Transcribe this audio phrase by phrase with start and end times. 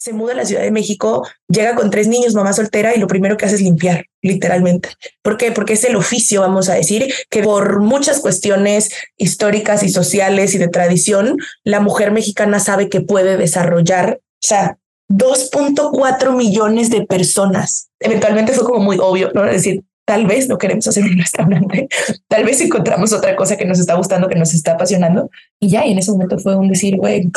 [0.00, 3.06] se muda a la Ciudad de México, llega con tres niños, mamá soltera, y lo
[3.06, 4.88] primero que hace es limpiar, literalmente.
[5.22, 5.52] ¿Por qué?
[5.52, 10.58] Porque es el oficio, vamos a decir, que por muchas cuestiones históricas y sociales y
[10.58, 14.78] de tradición, la mujer mexicana sabe que puede desarrollar, o sea,
[15.10, 17.90] 2.4 millones de personas.
[18.00, 19.42] Eventualmente fue como muy obvio, ¿no?
[19.42, 21.88] Decir, tal vez no queremos hacer un restaurante,
[22.26, 25.28] tal vez encontramos otra cosa que nos está gustando, que nos está apasionando.
[25.60, 27.30] Y ya, y en ese momento fue un decir, güey,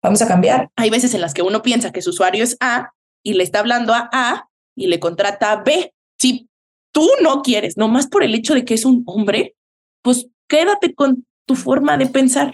[0.00, 0.70] Vamos a cambiar.
[0.76, 2.92] Hay veces en las que uno piensa que su usuario es A
[3.24, 5.92] y le está hablando a A y le contrata a B.
[6.20, 6.48] Si
[6.92, 9.56] tú no quieres, nomás por el hecho de que es un hombre,
[10.02, 12.52] pues quédate con tu forma de pensar.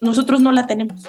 [0.00, 1.02] Nosotros no la tenemos.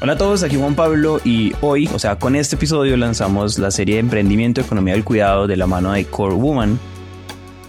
[0.00, 3.70] Hola a todos, aquí Juan Pablo y hoy, o sea, con este episodio lanzamos la
[3.70, 6.80] serie de Emprendimiento, Economía del Cuidado de la mano de Core Woman.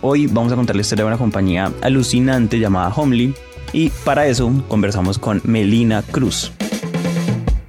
[0.01, 3.35] Hoy vamos a contar la historia de una compañía alucinante llamada Homely,
[3.71, 6.51] y para eso conversamos con Melina Cruz.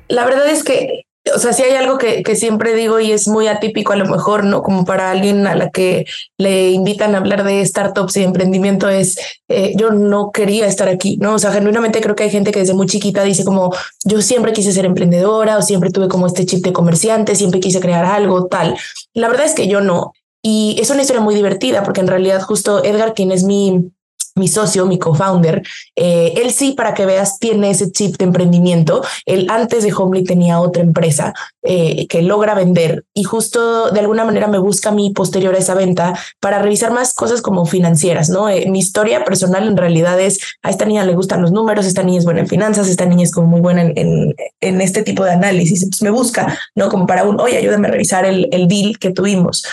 [0.08, 3.26] La verdad es que, o sea, si hay algo que, que, siempre digo y es
[3.26, 4.62] muy atípico a lo mejor, ¿no?
[4.62, 6.04] Como para alguien a la que
[6.36, 11.16] le invitan a hablar de startups y emprendimiento es, eh, yo no quería estar aquí,
[11.16, 11.34] ¿no?
[11.34, 14.52] O sea, genuinamente creo que hay gente que desde muy chiquita dice como, yo siempre
[14.52, 18.47] quise ser emprendedora o siempre tuve como este chip de comerciante, siempre quise crear algo,
[18.47, 18.76] tal.
[19.14, 20.12] La verdad es que yo no.
[20.42, 23.91] Y es una historia muy divertida porque en realidad justo Edgar, quien es mi
[24.36, 25.62] mi socio, mi co-founder,
[25.94, 29.02] eh, él sí, para que veas, tiene ese chip de emprendimiento.
[29.26, 34.24] Él antes de Homely tenía otra empresa eh, que logra vender y justo de alguna
[34.24, 38.28] manera me busca a mí posterior a esa venta para revisar más cosas como financieras,
[38.28, 38.48] ¿no?
[38.48, 42.02] Eh, mi historia personal en realidad es, a esta niña le gustan los números, esta
[42.02, 45.24] niña es buena en finanzas, esta niña es como muy buena en, en, este tipo
[45.24, 46.02] de análisis.
[46.02, 46.88] Me busca, ¿no?
[46.88, 49.64] Como para un, oye, ayúdame a revisar el, el deal que tuvimos.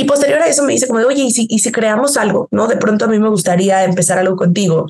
[0.00, 2.46] Y posterior a eso me dice como, oye, ¿y si, y si creamos algo?
[2.52, 2.68] ¿No?
[2.68, 4.86] De pronto a mí me gustaría empezar algo contigo.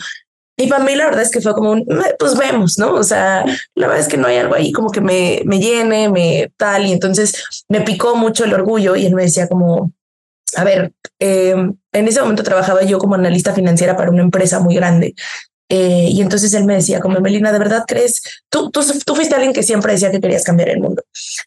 [0.55, 1.87] Y para mí la verdad es que fue como un,
[2.19, 2.93] pues vemos, ¿no?
[2.93, 3.43] O sea,
[3.75, 6.85] la verdad es que no hay algo ahí como que me, me llene, me tal.
[6.85, 9.93] Y entonces me picó mucho el orgullo y él me decía como,
[10.57, 14.75] a ver, em, en ese momento trabajaba yo como analista financiera para una empresa muy
[14.75, 15.15] grande.
[15.71, 18.23] Eh, y entonces él me decía, como Melina, ¿de verdad crees?
[18.51, 21.03] Tú, tú, tú fuiste alguien que siempre decía que querías cambiar el mundo.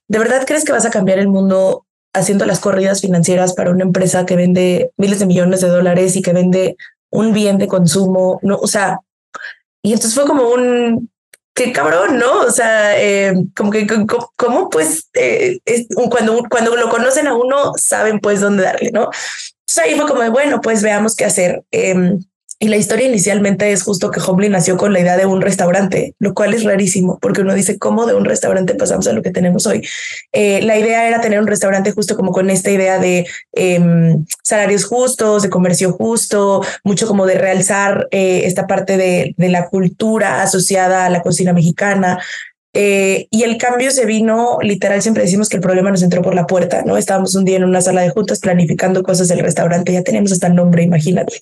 [0.08, 3.84] ¿De verdad crees que vas a cambiar el mundo haciendo las corridas financieras para una
[3.84, 6.76] empresa que vende miles de millones de dólares y que vende
[7.10, 9.00] un bien de consumo, no, o sea,
[9.82, 11.10] y entonces fue como un,
[11.54, 12.42] qué cabrón, ¿no?
[12.42, 13.88] O sea, eh, como que,
[14.38, 19.10] ¿cómo pues, eh, es, cuando, cuando lo conocen a uno, saben pues dónde darle, ¿no?
[19.68, 21.64] Entonces ahí fue como, bueno, pues veamos qué hacer.
[21.72, 22.18] Eh,
[22.64, 26.14] y la historia inicialmente es justo que Homely nació con la idea de un restaurante,
[26.20, 29.32] lo cual es rarísimo, porque uno dice, ¿cómo de un restaurante pasamos a lo que
[29.32, 29.82] tenemos hoy?
[30.32, 34.86] Eh, la idea era tener un restaurante justo como con esta idea de em, salarios
[34.86, 40.44] justos, de comercio justo, mucho como de realzar eh, esta parte de, de, la cultura
[40.44, 42.20] asociada a la cocina mexicana.
[42.74, 46.36] Eh, y el cambio se vino, literal, siempre decimos que el problema nos entró por
[46.36, 46.96] la puerta, ¿no?
[46.96, 50.46] Estábamos un día en una sala de juntas planificando cosas del restaurante, ya tenemos hasta
[50.46, 51.42] el nombre, imagínate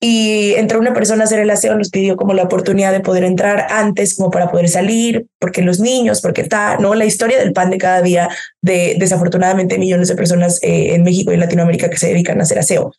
[0.00, 3.24] y entró una persona a hacer el aseo, nos pidió como la oportunidad de poder
[3.24, 6.94] entrar antes como para poder salir, porque los niños, porque está, ¿no?
[6.94, 8.28] La historia del pan de cada día
[8.60, 12.58] de desafortunadamente millones de personas eh, en México y Latinoamérica que se dedican a hacer
[12.58, 12.92] aseo.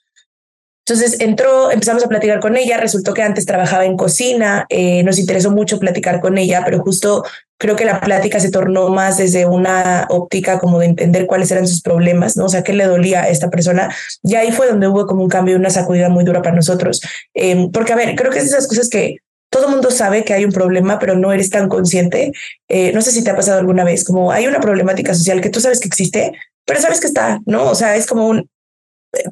[0.87, 5.17] Entonces entró, empezamos a platicar con ella, resultó que antes trabajaba en cocina, eh, nos
[5.17, 7.23] interesó mucho platicar con ella, pero justo
[7.57, 11.67] creo que la plática se tornó más desde una óptica como de entender cuáles eran
[11.67, 12.45] sus problemas, ¿no?
[12.45, 13.95] O sea, qué le dolía a esta persona.
[14.21, 17.01] Y ahí fue donde hubo como un cambio, una sacudida muy dura para nosotros.
[17.33, 19.17] Em, porque, a ver, creo que es esas cosas que
[19.49, 22.31] todo mundo sabe que hay un problema, pero no eres tan consciente.
[22.67, 25.49] Eh, no sé si te ha pasado alguna vez, como hay una problemática social que
[25.49, 26.33] tú sabes que existe,
[26.65, 27.71] pero sabes que está, ¿no?
[27.71, 28.49] O sea, es como un,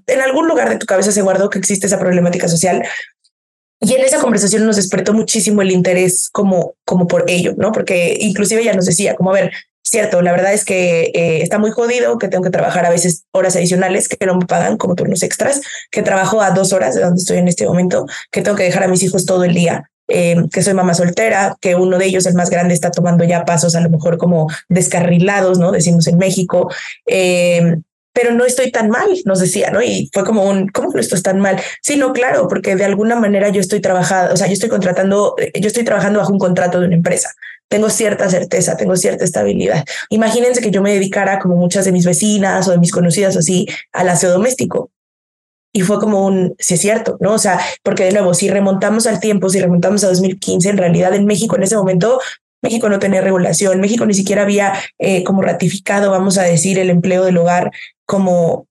[0.07, 2.83] en algún lugar de tu cabeza se guardó que existe esa problemática social.
[3.79, 7.71] Y en esa conversación nos despertó muchísimo el interés como, como por ello, ¿no?
[7.71, 9.51] Porque inclusive ella nos decía, como, a ver,
[9.83, 13.25] cierto, la verdad es que eh, está muy jodido, que tengo que trabajar a veces
[13.31, 15.61] horas adicionales que no me pagan como turnos extras,
[15.91, 18.83] que trabajo a dos horas de donde estoy en este momento, que tengo que dejar
[18.83, 22.25] a mis hijos todo el día, eh, que soy mamá soltera, que uno de ellos,
[22.25, 25.71] el más grande, está tomando ya pasos a lo mejor como descarrilados, ¿no?
[25.71, 26.71] Decimos en México.
[27.05, 27.77] Eh,
[28.13, 29.81] pero no estoy tan mal, nos decía, ¿no?
[29.81, 31.59] Y fue como un, ¿cómo no estás tan mal?
[31.81, 35.35] Sí, no, claro, porque de alguna manera yo estoy trabajando, o sea, yo estoy contratando,
[35.59, 37.31] yo estoy trabajando bajo un contrato de una empresa.
[37.67, 39.83] Tengo cierta certeza, tengo cierta estabilidad.
[40.09, 43.65] Imagínense que yo me dedicara, como muchas de mis vecinas o de mis conocidas así,
[43.91, 44.91] al aseo doméstico.
[45.75, 47.33] Y fue como un, sí es cierto, ¿no?
[47.33, 51.15] O sea, porque de nuevo, si remontamos al tiempo, si remontamos a 2015, en realidad
[51.15, 52.19] en México en ese momento
[52.63, 56.89] México no tenía regulación, México ni siquiera había eh, como ratificado, vamos a decir, el
[56.89, 57.71] empleo del hogar
[58.05, 58.67] como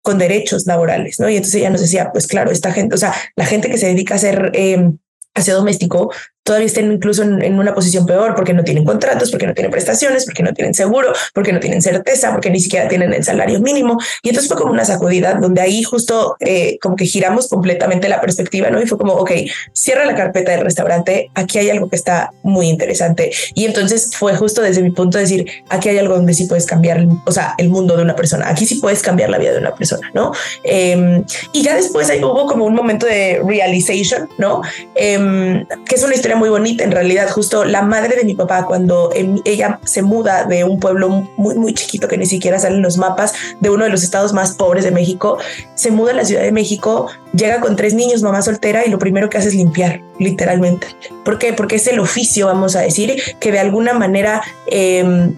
[0.00, 1.28] con derechos laborales, ¿no?
[1.28, 3.86] Y entonces ella nos decía, pues claro, esta gente, o sea, la gente que se
[3.86, 4.90] dedica a hacer eh,
[5.34, 6.12] aseo doméstico
[6.44, 10.24] todavía estén incluso en, una posición peor porque no tienen contratos, porque no tienen prestaciones,
[10.24, 13.98] porque no tienen seguro, porque no tienen certeza, porque ni siquiera tienen el salario mínimo.
[14.22, 18.20] Y entonces fue como una sacudida donde ahí justo eh, como que giramos completamente la
[18.20, 18.82] perspectiva, ¿no?
[18.82, 19.30] Y fue como, ok,
[19.72, 23.30] cierra la carpeta del restaurante, aquí hay algo que está muy interesante.
[23.54, 26.66] Y entonces fue justo desde mi punto de decir, aquí hay algo donde sí puedes
[26.66, 29.58] cambiar, o sea, el mundo de una persona, aquí sí puedes cambiar la vida de
[29.58, 30.32] una persona, ¿no?
[30.64, 34.62] Em, y ya después ahí hubo como un momento de realization, ¿no?
[34.94, 38.66] Em, que es una historia muy bonita, en realidad, justo la madre de mi papá,
[38.66, 42.82] cuando em, ella se muda de un pueblo muy, muy chiquito que ni siquiera salen
[42.82, 45.38] los mapas, de uno de los estados más pobres de México,
[45.74, 48.98] se muda a la Ciudad de México, llega con tres niños, mamá soltera, y lo
[48.98, 50.86] primero que hace es limpiar, literalmente.
[51.24, 51.52] ¿Por qué?
[51.52, 54.42] Porque es el oficio, vamos a decir, que de alguna manera...
[54.66, 55.36] Em,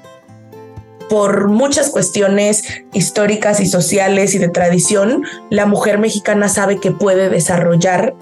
[1.09, 7.29] por muchas cuestiones históricas y sociales y de tradición, la mujer mexicana sabe que puede
[7.29, 8.15] desarrollar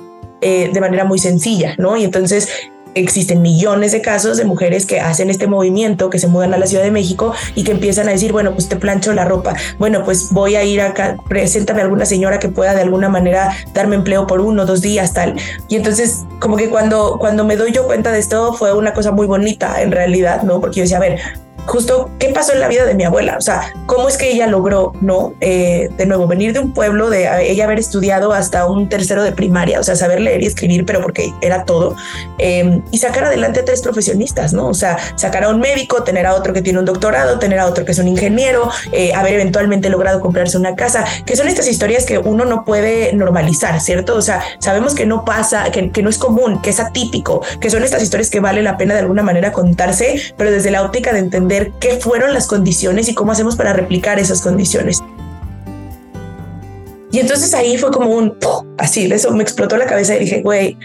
[0.43, 1.97] eh, de manera muy sencilla, ¿no?
[1.97, 2.49] Y entonces
[2.95, 6.67] existen millones de casos de mujeres que hacen este movimiento, que se mudan a la
[6.67, 10.05] Ciudad de México y que empiezan a decir, bueno, pues te plancho la ropa, bueno,
[10.05, 13.97] pues voy a ir acá, preséntame a alguna señora que pueda de alguna manera darme
[13.97, 15.37] empleo por uno, dos días, tal.
[15.69, 19.13] Y entonces, como que cuando, cuando me doy yo cuenta de esto, fue una cosa
[19.13, 20.61] muy bonita en realidad, ¿no?
[20.61, 21.21] Porque yo decía, a ver,
[21.67, 24.47] justo qué pasó en la vida de mi abuela, o sea, cómo es que ella
[24.47, 25.35] logró, ¿no?
[25.41, 29.33] Eh, de nuevo, venir de un pueblo, de ella haber estudiado hasta un tercero de
[29.33, 31.97] primaria, o sea, saber leer y escribir, pero porque era todo,
[32.39, 34.69] em, y sacar adelante a tres profesionistas, ¿no?
[34.69, 37.67] O sea, sacar a un médico, tener a otro que tiene un doctorado, tener a
[37.67, 41.69] otro que es un ingeniero, eh, haber eventualmente logrado comprarse una casa, que son estas
[41.69, 44.17] historias que uno no puede normalizar, ¿cierto?
[44.17, 47.71] O sea, sabemos que no pasa, que, que no es común, que es atípico, que
[47.71, 51.13] son estas historias que vale la pena de alguna manera contarse, pero desde la óptica
[51.13, 55.03] de entender qué fueron las condiciones y cómo hacemos para replicar esas condiciones.
[57.13, 58.35] Y entonces ahí fue como un,
[58.79, 60.79] así, de eso me explotó la cabeza y dije, güey,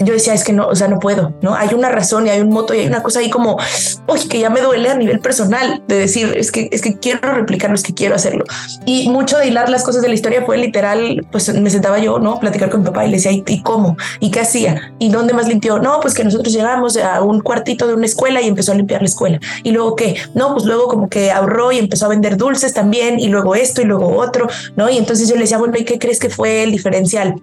[0.00, 1.54] yo decía, es que no, o sea, no puedo, ¿no?
[1.54, 3.58] Hay una razón y hay un moto y hay una cosa ahí como,
[4.06, 7.32] uy, que ya me duele a nivel personal de decir, es que, es que quiero
[7.32, 8.44] replicarlo, es que quiero hacerlo.
[8.84, 12.18] Y mucho de hilar las cosas de la historia fue literal, pues me sentaba yo,
[12.18, 12.38] ¿no?
[12.38, 13.96] Platicar con mi papá y le decía, ¿y, cómo?
[14.20, 14.92] ¿Y qué hacía?
[14.98, 15.78] ¿Y dónde más limpió?
[15.78, 19.02] No, pues que nosotros llegamos a un cuartito de una escuela y empezó a limpiar
[19.02, 19.40] la escuela.
[19.62, 20.16] Y luego qué?
[20.34, 23.82] No, pues luego como que ahorró y empezó a vender dulces también y luego esto
[23.82, 24.88] y luego otro, ¿no?
[24.88, 27.34] Y entonces yo le decía, bueno, ¿y qué crees que fue el diferencial?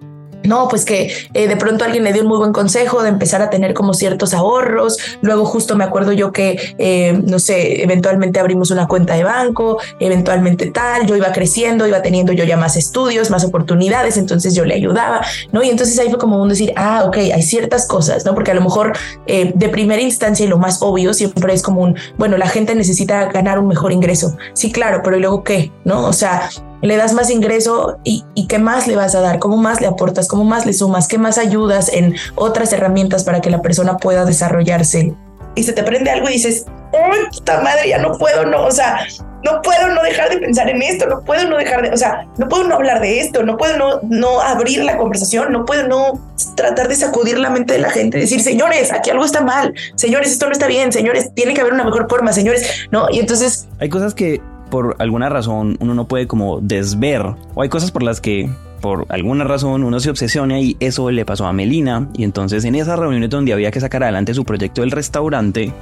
[0.44, 3.42] No, pues que eh, de pronto alguien le dio un muy buen consejo de empezar
[3.42, 4.98] a tener como ciertos ahorros.
[5.20, 9.78] Luego justo me acuerdo yo que, eh, no sé, eventualmente abrimos una cuenta de banco,
[9.98, 14.64] eventualmente tal, yo iba creciendo, iba teniendo yo ya más estudios, más oportunidades, entonces yo
[14.64, 15.22] le ayudaba,
[15.52, 15.62] ¿no?
[15.62, 18.34] Y entonces ahí fue como un decir, ah, ok, hay ciertas cosas, ¿no?
[18.34, 18.92] Porque a lo mejor
[19.26, 22.74] eh, de primera instancia y lo más obvio siempre es como un, bueno, la gente
[22.74, 24.36] necesita ganar un mejor ingreso.
[24.54, 25.72] Sí, claro, pero ¿y luego qué?
[25.84, 26.06] ¿No?
[26.06, 26.48] O sea,
[26.86, 30.28] le das más ingreso y, qué más le vas a dar, cómo más le aportas,
[30.28, 34.24] cómo más le sumas, qué más ayudas en otras herramientas para que la persona pueda
[34.24, 35.14] desarrollarse.
[35.56, 37.88] Y se te prende algo y dices, ¡ay, puta madre!
[37.88, 39.06] Ya no puedo, no, o sea,
[39.42, 42.26] no puedo no dejar de pensar en esto, no puedo no dejar de, o sea,
[42.36, 45.86] no puedo no hablar de esto, no puedo no, no abrir la conversación, no puedo
[45.88, 46.20] no
[46.56, 50.32] tratar de sacudir la mente de la gente, decir, señores, aquí algo está mal, señores,
[50.32, 53.68] esto no está bien, señores, tiene que haber una mejor forma, señores, no, y entonces...
[53.78, 57.22] Hay cosas que por alguna razón uno no puede como desver
[57.54, 61.24] o hay cosas por las que por alguna razón uno se obsesiona y eso le
[61.24, 64.82] pasó a Melina y entonces en esas reuniones donde había que sacar adelante su proyecto
[64.82, 65.72] del restaurante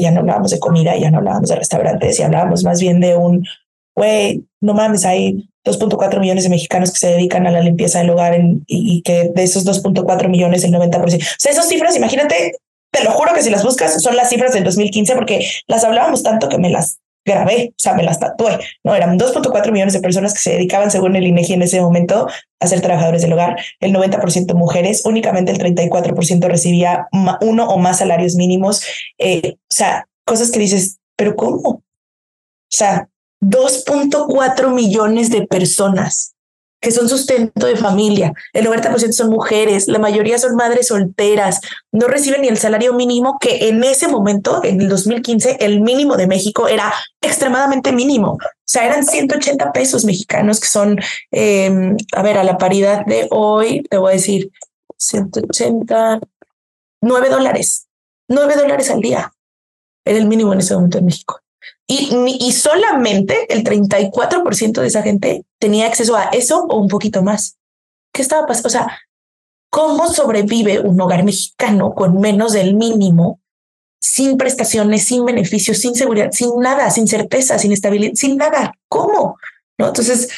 [0.00, 3.16] ya no hablábamos de comida, ya no hablábamos de restaurantes, y hablábamos más bien de
[3.16, 3.44] un,
[3.94, 8.10] güey, no mames, hay 2.4 millones de mexicanos que se dedican a la limpieza del
[8.10, 11.16] hogar y, que de esos 2.4 millones el 90%.
[11.16, 12.52] O sea, esas cifras, imagínate
[12.96, 16.22] te lo juro que si las buscas son las cifras del 2015 porque las hablábamos
[16.22, 18.94] tanto que me las grabé, o sea, me las tatué, ¿no?
[18.94, 22.28] Eran 2.4 millones de personas que se dedicaban, según el INEGI en ese momento,
[22.60, 27.08] a ser trabajadores del hogar, el 90% mujeres, únicamente el 34% recibía
[27.40, 28.84] uno o más salarios mínimos,
[29.18, 31.68] eh, o sea, cosas que dices, pero ¿cómo?
[31.68, 31.82] O
[32.70, 33.08] sea,
[33.42, 36.35] 2.4 millones de personas
[36.80, 38.32] que son sustento de familia.
[38.52, 41.60] El 90% son mujeres, la mayoría son madres solteras,
[41.92, 46.16] no reciben ni el salario mínimo, que en ese momento, en el 2015, el mínimo
[46.16, 48.32] de México era extremadamente mínimo.
[48.32, 50.98] O sea, eran 180 pesos mexicanos, que son,
[51.30, 54.50] em, a ver, a la paridad de hoy, te voy a decir,
[54.98, 56.20] 180,
[57.00, 57.86] 9 dólares,
[58.28, 59.32] 9 dólares al día.
[60.04, 61.40] Era el mínimo en ese momento en México.
[61.86, 67.22] Y, y solamente el 34% de esa gente tenía acceso a eso o un poquito
[67.22, 67.56] más.
[68.12, 68.68] ¿Qué estaba pasando?
[68.68, 68.98] O sea,
[69.70, 73.40] ¿cómo sobrevive un hogar mexicano con menos del mínimo,
[74.00, 78.74] sin prestaciones, sin beneficios, sin seguridad, sin nada, sin certeza, sin estabilidad, sin nada?
[78.88, 79.38] ¿Cómo?
[79.78, 79.88] ¿No?
[79.88, 80.28] Entonces,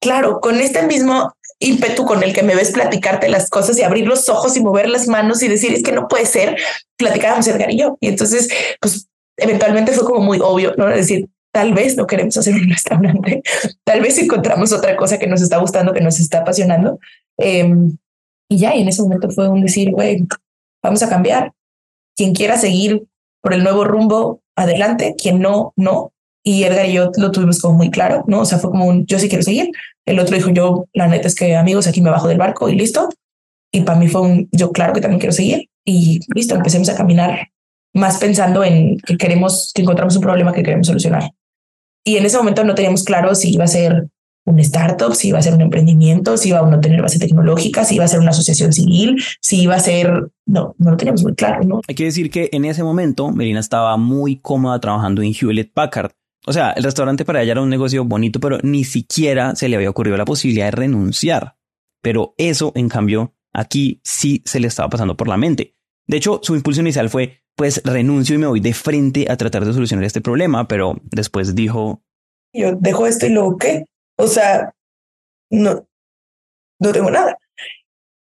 [0.00, 4.06] claro, con este mismo ímpetu con el que me ves platicarte las cosas y abrir
[4.06, 6.56] los ojos y mover las manos y decir es que no puede ser,
[6.96, 7.82] platicábamos Edgar y.
[8.00, 8.48] Y entonces,
[8.80, 10.86] pues eventualmente fue como muy obvio, ¿no?
[10.86, 13.42] Decir, tal vez no queremos hacer un restaurante,
[13.84, 16.98] tal vez encontramos otra cosa que nos está gustando, que nos está apasionando.
[17.38, 17.96] Em,
[18.48, 20.26] y ya, y en ese momento fue un decir, güey,
[20.82, 21.52] vamos a cambiar.
[22.16, 23.04] Quien quiera seguir
[23.42, 26.12] por el nuevo rumbo, adelante, quien no, no.
[26.44, 28.40] Y Edgar y yo lo tuvimos como muy claro, ¿no?
[28.40, 29.70] O sea, fue como un, yo sí quiero seguir.
[30.04, 32.76] El otro dijo, yo, la neta es que amigos, aquí me bajo del barco y
[32.76, 33.08] listo.
[33.72, 35.68] Y para mí fue un, yo claro que también quiero seguir.
[35.84, 37.48] Y listo, empecemos a caminar
[37.96, 41.30] más pensando en que queremos, que encontramos un problema que queremos solucionar.
[42.04, 44.08] Y en ese momento no teníamos claro si iba a ser
[44.44, 47.84] un startup, si iba a ser un emprendimiento, si iba a no tener base tecnológica,
[47.84, 50.28] si iba a ser una asociación civil, si iba a ser...
[50.46, 51.80] No, no lo teníamos muy claro, ¿no?
[51.88, 56.12] Hay que decir que en ese momento Melina estaba muy cómoda trabajando en Hewlett Packard.
[56.46, 59.74] O sea, el restaurante para ella era un negocio bonito, pero ni siquiera se le
[59.74, 61.56] había ocurrido la posibilidad de renunciar.
[62.00, 65.74] Pero eso, en cambio, aquí sí se le estaba pasando por la mente.
[66.06, 69.64] De hecho, su impulso inicial fue, pues renuncio y me voy de frente a tratar
[69.64, 72.02] de solucionar este problema, pero después dijo...
[72.54, 73.86] Yo dejo esto y luego qué?
[74.18, 74.72] O sea,
[75.50, 75.86] no,
[76.78, 77.38] no tengo nada.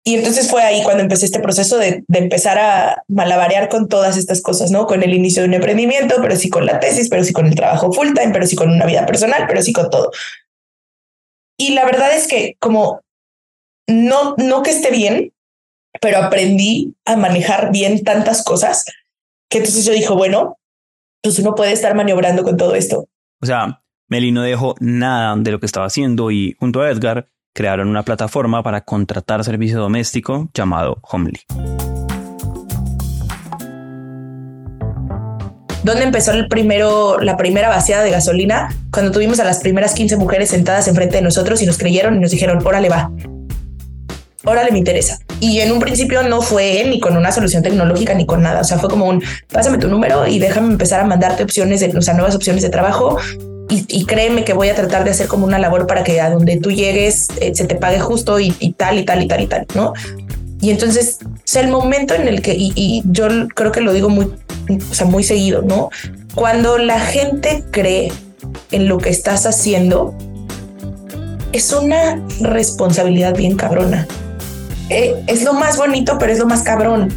[0.05, 4.17] Y entonces fue ahí cuando empecé este proceso de, de, empezar a malabarear con todas
[4.17, 4.87] estas cosas, ¿no?
[4.87, 7.55] Con el inicio de un emprendimiento, pero sí con la tesis, pero sí con el
[7.55, 10.11] trabajo full time, pero sí con una vida personal, pero sí con todo.
[11.57, 13.01] Y la verdad es que como
[13.87, 15.33] no, no que esté bien,
[16.01, 18.85] pero aprendí a manejar bien tantas cosas
[19.49, 20.59] que entonces yo dije, bueno,
[21.21, 23.07] pues uno puede estar maniobrando con todo esto.
[23.41, 27.29] O sea, Meli no dejó nada de lo que estaba haciendo y junto a Edgar
[27.53, 31.39] crearon una plataforma para contratar servicio doméstico llamado Homely.
[35.83, 38.69] ¿Dónde empezó el primero, la primera vaciada de gasolina?
[38.91, 42.19] Cuando tuvimos a las primeras 15 mujeres sentadas enfrente de nosotros y nos creyeron y
[42.19, 43.11] nos dijeron, órale va,
[44.45, 45.19] órale me interesa.
[45.39, 48.61] Y en un principio no fue ni con una solución tecnológica ni con nada.
[48.61, 51.97] O sea, fue como un, pásame tu número y déjame empezar a mandarte opciones, de,
[51.97, 53.17] o sea, nuevas opciones de trabajo
[53.71, 56.57] y, créeme que voy a tratar de hacer como una labor para que a donde
[56.57, 59.67] tú llegues eh, se te pague justo y, tal y tal y tal y tal,
[59.75, 59.93] ¿no?
[60.59, 64.33] Y entonces es el momento en el que, y, yo creo que lo digo muy,
[64.89, 65.89] o sea, muy seguido, ¿no?
[66.33, 68.11] Cuando la gente cree
[68.71, 70.15] en lo que estás haciendo,
[71.51, 74.07] es una responsabilidad bien cabrona.
[74.89, 77.09] Eh, es lo más bonito, pero es lo más cabrón.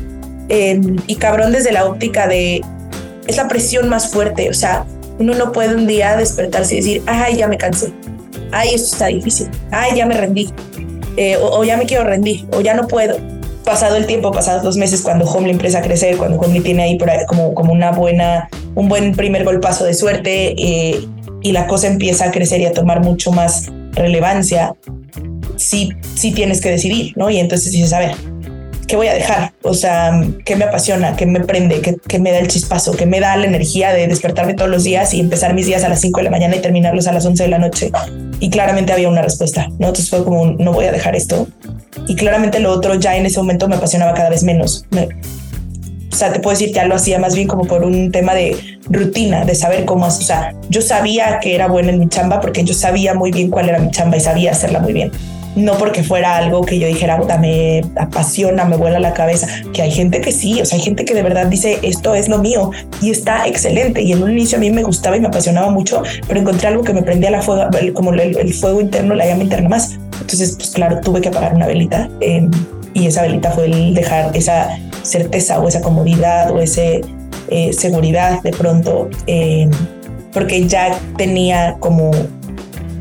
[0.48, 2.60] Em, y cabrón desde la óptica de,
[3.26, 4.84] es la presión más fuerte, o sea,
[5.18, 7.92] uno no puede un día despertarse y decir, ay, ya me cansé,
[8.50, 10.52] ay, esto está difícil, ay, ya me rendí,
[11.16, 13.16] eh, o, ya me quiero rendir, o ya no puedo.
[13.64, 16.98] Pasado el tiempo, pasados dos meses, cuando Homely empieza a crecer, cuando Homely tiene ahí,
[17.28, 21.06] como, como una buena, un buen primer golpazo de suerte eh,
[21.42, 24.74] y la cosa empieza a crecer y a tomar mucho más relevancia,
[25.56, 27.30] sí, sí tienes que decidir, ¿no?
[27.30, 28.14] Y entonces dices, a ver,
[28.92, 29.54] ¿qué voy a dejar?
[29.62, 31.16] O sea, ¿qué me apasiona?
[31.16, 31.80] ¿Qué me prende?
[31.80, 32.92] ¿Qué, me da el chispazo?
[32.92, 35.88] ¿Qué me da la energía de despertarme todos los días y empezar mis días a
[35.88, 37.90] las 5 de la mañana y terminarlos a las 11 de la noche?
[38.38, 39.88] Y claramente había una respuesta, ¿no?
[39.88, 41.48] Entonces fue como, no voy a dejar esto.
[42.06, 44.84] Y claramente lo otro ya en ese momento me apasionaba cada vez menos.
[44.92, 48.56] o sea, te puedo decir, ya lo hacía más bien como por un tema de
[48.90, 52.62] rutina, de saber cómo, o sea, yo sabía que era buena en mi chamba porque
[52.62, 55.12] yo sabía muy bien cuál era mi chamba y sabía hacerla muy bien
[55.54, 59.90] no porque fuera algo que yo dijera, me apasiona, me vuela la cabeza, que hay
[59.90, 62.70] gente que sí, o sea, hay gente que de verdad dice, esto es lo mío
[63.00, 64.02] y está excelente.
[64.02, 66.82] Y en un inicio a mí me gustaba y me apasionaba mucho, pero encontré algo
[66.82, 69.98] que me prendía la fuego, como el, fuego interno, la llama interna más.
[70.20, 72.50] Entonces, pues claro, tuve que apagar una velita em,
[72.94, 74.68] y esa velita fue el dejar esa
[75.02, 76.82] certeza o esa comodidad o esa
[77.48, 79.70] eh, seguridad de pronto, em,
[80.32, 82.10] porque ya tenía como,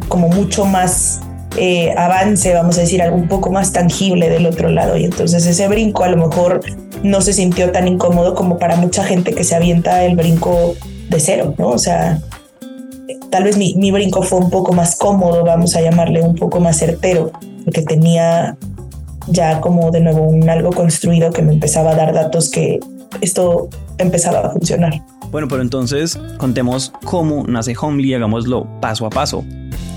[0.09, 1.21] como mucho más
[1.57, 4.97] eh, avance, vamos a decir, algo un poco más tangible del otro lado.
[4.97, 6.61] Y entonces ese brinco a lo mejor
[7.03, 10.75] no se sintió tan incómodo como para mucha gente que se avienta el brinco
[11.09, 11.69] de cero, ¿no?
[11.69, 12.21] O sea,
[13.29, 16.59] tal vez mi, mi brinco fue un poco más cómodo, vamos a llamarle un poco
[16.59, 17.31] más certero,
[17.65, 18.57] porque tenía
[19.27, 22.79] ya como de nuevo un algo construido que me empezaba a dar datos que
[23.21, 25.01] esto empezaba a funcionar.
[25.31, 29.43] Bueno, pero entonces contemos cómo nace Homely, hagámoslo paso a paso.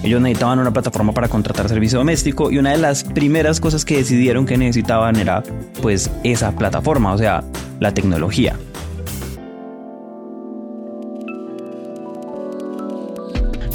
[0.04, 3.96] Ellos necesitaban una plataforma para contratar servicio doméstico y una de las primeras cosas que
[3.96, 5.42] decidieron que necesitaban era
[5.80, 7.42] pues esa plataforma, o sea,
[7.80, 8.54] la tecnología.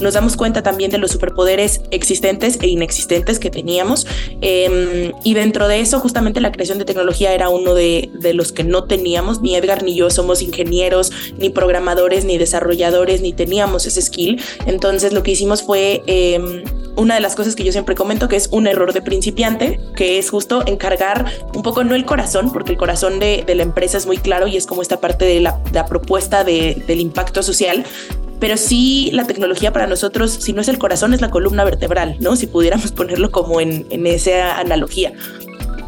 [0.02, 4.08] Nos damos cuenta también de los superpoderes existentes e inexistentes que teníamos.
[4.42, 8.52] Em, y dentro de eso, justamente la creación de tecnología era uno de, de, los
[8.52, 9.42] que no teníamos.
[9.42, 14.42] Ni Edgar ni yo somos ingenieros, ni programadores, ni desarrolladores, ni teníamos ese skill.
[14.66, 16.02] Entonces lo que hicimos fue...
[16.08, 16.64] Em,
[17.00, 20.20] una de las cosas que yo siempre comento que es un error de principiante, que
[20.20, 24.06] es justo encargar un poco, no el corazón, porque el corazón de, la empresa es
[24.06, 27.86] muy claro y es como esta parte de la, propuesta del impacto social,
[28.40, 32.18] pero sí la tecnología para nosotros, si no es el corazón, es la columna vertebral,
[32.20, 32.36] ¿no?
[32.36, 35.14] Si pudiéramos ponerlo como en, en esa analogía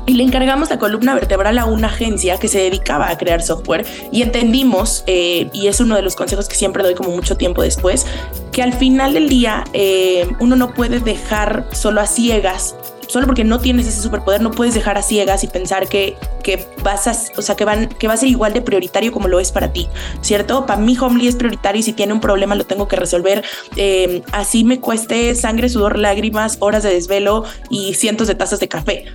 [0.06, 3.86] y le encargamos la columna vertebral a una agencia que se dedicaba a crear software
[4.12, 7.62] y entendimos, eh, y es uno de los consejos que siempre doy como mucho tiempo
[7.62, 8.06] después,
[8.52, 12.76] que al final del día eh, uno no puede dejar solo a ciegas
[13.12, 16.66] solo porque no tienes ese superpoder, no puedes dejar a ciegas y pensar que, que
[16.82, 19.52] vas a, o sea, que, que va a ser igual de prioritario como lo es
[19.52, 19.90] para ti,
[20.22, 20.66] ¿cierto?
[20.66, 23.44] Para mí Homely es prioritario y si tiene un problema lo tengo que resolver.
[23.76, 28.70] Eh, así me cueste sangre, sudor, lágrimas, horas de desvelo y cientos de tazas de
[28.70, 29.06] café.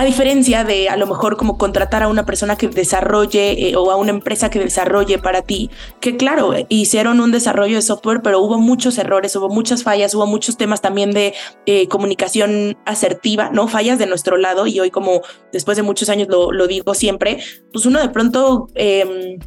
[0.00, 3.90] A diferencia de a lo mejor como contratar a una persona que desarrolle eh, o
[3.90, 5.68] a una empresa que desarrolle para ti,
[6.00, 10.26] que claro, hicieron un desarrollo de software, pero hubo muchos errores, hubo muchas fallas, hubo
[10.26, 11.34] muchos temas también de
[11.66, 13.68] eh, comunicación asertiva, ¿no?
[13.68, 15.20] Fallas de nuestro lado y hoy como
[15.52, 17.36] después de muchos años lo, digo siempre,
[17.70, 19.38] pues uno de pronto em,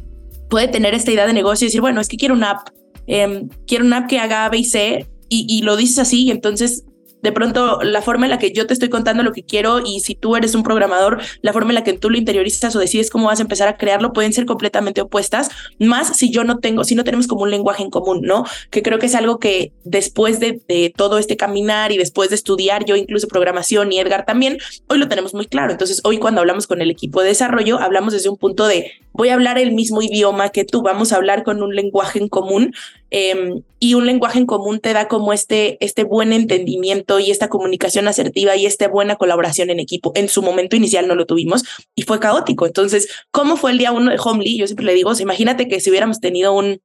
[0.48, 2.68] puede tener esta idea de negocio y decir, bueno, es que quiero una app,
[3.08, 6.26] em, quiero una app que haga A, B y C y, y lo dices así
[6.26, 6.84] y entonces
[7.24, 10.00] de pronto la forma en la que yo te estoy contando lo que quiero y
[10.00, 13.08] si tú eres un programador, la forma en la que tú lo interiorizas o decides
[13.08, 16.84] cómo vas a empezar a crearlo pueden ser completamente opuestas, más si yo no tengo,
[16.84, 18.44] si no tenemos como un lenguaje en común, ¿no?
[18.70, 20.60] Que creo que es algo que después de,
[20.94, 25.08] todo este caminar y después de estudiar yo incluso programación y Edgar también, hoy lo
[25.08, 25.72] tenemos muy claro.
[25.72, 29.30] Entonces hoy cuando hablamos con el equipo de desarrollo, hablamos desde un punto de voy
[29.30, 32.74] a hablar el mismo idioma que tú, vamos a hablar con un lenguaje en común
[33.16, 37.48] Em, y un lenguaje en común te da como este, este buen entendimiento y esta
[37.48, 40.10] comunicación asertiva y esta buena colaboración en equipo.
[40.16, 41.62] En su momento inicial no lo tuvimos
[41.94, 42.66] y fue caótico.
[42.66, 44.58] Entonces, ¿cómo fue el día uno de Homely?
[44.58, 46.80] Yo siempre le digo, imagínate que si hubiéramos tenido un,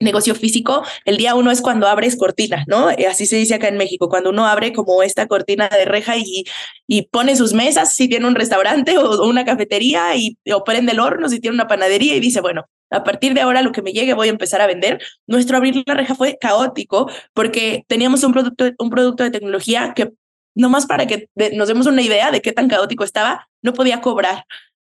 [0.00, 2.90] negocio físico, el día uno es cuando abres cortina, ¿no?
[2.90, 6.16] Eh, así se dice acá en México, cuando uno abre como esta cortina de reja
[6.16, 6.44] y,
[6.86, 11.00] y pone sus mesas, si tiene un restaurante o una cafetería y o prende el
[11.00, 13.92] horno, si tiene una panadería y dice, bueno, a partir de ahora lo que me
[13.92, 15.00] llegue voy a empezar a vender.
[15.26, 20.12] Nuestro abrir la reja fue caótico porque teníamos un producto, un producto de tecnología que
[20.54, 24.44] nomás para que nos demos una idea de qué tan caótico estaba, no podía cobrar.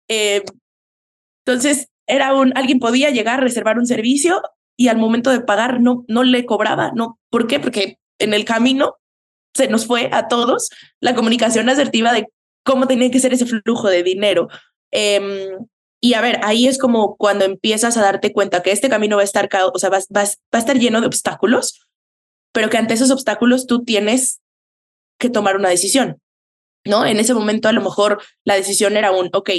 [0.08, 0.42] Eh,
[1.44, 4.40] entonces, era un, alguien podía llegar, a reservar un servicio
[4.78, 7.18] y al momento de pagar no, no le cobraba, ¿no?
[7.30, 7.58] ¿Por qué?
[7.58, 8.94] Porque en el camino
[9.54, 12.28] se nos fue a todos la comunicación asertiva de
[12.64, 14.48] cómo tenía que ser ese flujo de dinero.
[14.92, 15.66] Em,
[16.00, 19.22] y a ver, ahí es como cuando empiezas a darte cuenta que este camino va
[19.22, 21.88] a estar, o sea, va, va, a estar lleno de obstáculos,
[22.52, 24.40] pero que ante esos obstáculos tú tienes
[25.18, 26.22] que tomar una decisión,
[26.84, 27.04] ¿no?
[27.04, 29.50] En ese momento a lo mejor la decisión era un, ok,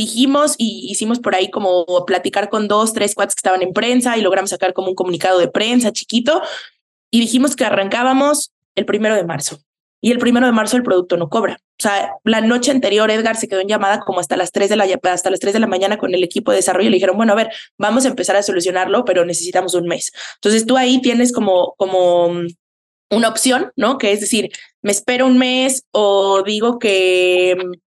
[0.00, 4.16] dijimos y hicimos por ahí como platicar con dos, tres cuates que estaban en prensa
[4.16, 6.40] y logramos sacar como un comunicado de prensa chiquito
[7.10, 9.58] y dijimos que arrancábamos el primero de marzo
[10.00, 11.58] y el primero de marzo el producto no cobra.
[11.60, 14.76] O sea, la noche anterior Edgar se quedó en llamada como hasta las 3 de
[14.76, 17.32] la, hasta las 3 de la mañana con el equipo de desarrollo le dijeron, bueno,
[17.32, 20.12] a ver, vamos a empezar a solucionarlo, pero necesitamos un mes.
[20.36, 22.46] Entonces tú ahí tienes como, como mm,
[23.10, 23.98] una opción, ¿no?
[23.98, 27.89] Que es decir, me espero un mes o digo que, mm,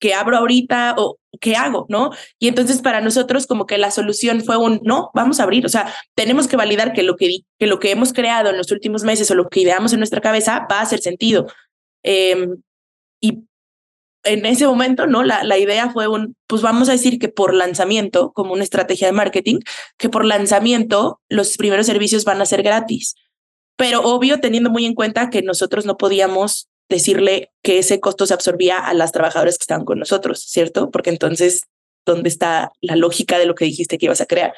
[0.00, 2.10] que abro ahorita o qué hago, ¿no?
[2.38, 5.68] Y entonces para nosotros como que la solución fue un, no, vamos a abrir, o
[5.68, 9.04] sea, tenemos que validar que lo que, que, lo que hemos creado en los últimos
[9.04, 11.46] meses o lo que ideamos en nuestra cabeza va a hacer sentido.
[12.02, 12.62] Em,
[13.20, 13.44] y
[14.24, 15.22] en ese momento, ¿no?
[15.22, 19.06] La, la idea fue un, pues vamos a decir que por lanzamiento, como una estrategia
[19.06, 19.60] de marketing,
[19.98, 23.14] que por lanzamiento los primeros servicios van a ser gratis.
[23.76, 28.34] Pero obvio, teniendo muy en cuenta que nosotros no podíamos decirle que ese costo se
[28.34, 30.90] absorbía a las trabajadoras que estaban con nosotros, ¿cierto?
[30.90, 31.62] Porque entonces,
[32.04, 34.52] ¿dónde está la lógica de lo que dijiste que ibas a crear?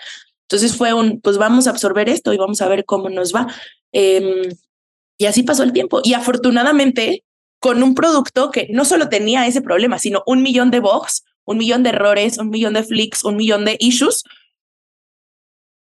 [0.49, 3.47] Entonces fue un, pues vamos a absorber esto y vamos a ver cómo nos va.
[3.93, 4.51] Em,
[5.19, 6.01] y así pasó el tiempo.
[6.03, 7.25] Y afortunadamente,
[7.61, 11.59] con un producto que no solo tenía ese problema, sino un millón de bugs, un
[11.59, 14.25] millón de errores, un millón de flicks, un millón de issues,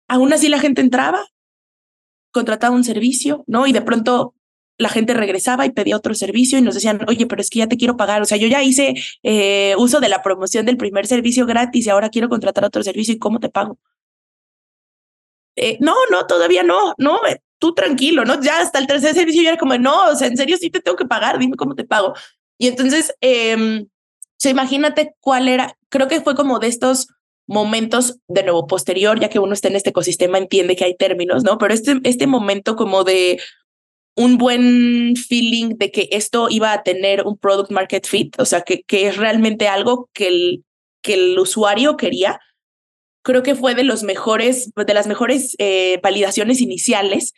[0.09, 1.27] aún así la gente entraba,
[2.33, 3.67] contrataba un servicio, ¿no?
[3.67, 4.35] Y de pronto
[4.79, 7.69] la gente regresaba y pedía otro servicio y nos decían, oye, pero es que ya
[7.69, 8.23] te quiero pagar.
[8.23, 11.91] O sea, yo ya hice eh, uso de la promoción del primer servicio gratis y
[11.91, 13.79] ahora quiero contratar otro servicio y cómo te pago.
[15.57, 18.41] Eh, no, no, todavía no, no, eh, tú tranquilo, ¿no?
[18.43, 20.81] Ya hasta el tercer servicio ya era como, no, o sea, en serio sí te
[20.81, 22.15] tengo que pagar, dime cómo te pago.
[22.59, 23.87] Y entonces, eh,
[24.43, 27.09] imagínate cuál era, creo que fue como de estos
[27.47, 31.45] momentos de nuevo posterior, ya que uno está en este ecosistema, entiende que hay términos,
[31.45, 31.59] ¿no?
[31.59, 33.41] Pero este, este momento como de
[34.17, 38.63] un buen feeling de que esto iba a tener un product market fit, o sea,
[38.63, 40.65] que, que es realmente algo que el,
[41.03, 42.41] que el usuario quería.
[43.23, 47.33] Creo que fue de los mejores, de las mejores eh, validaciones iniciales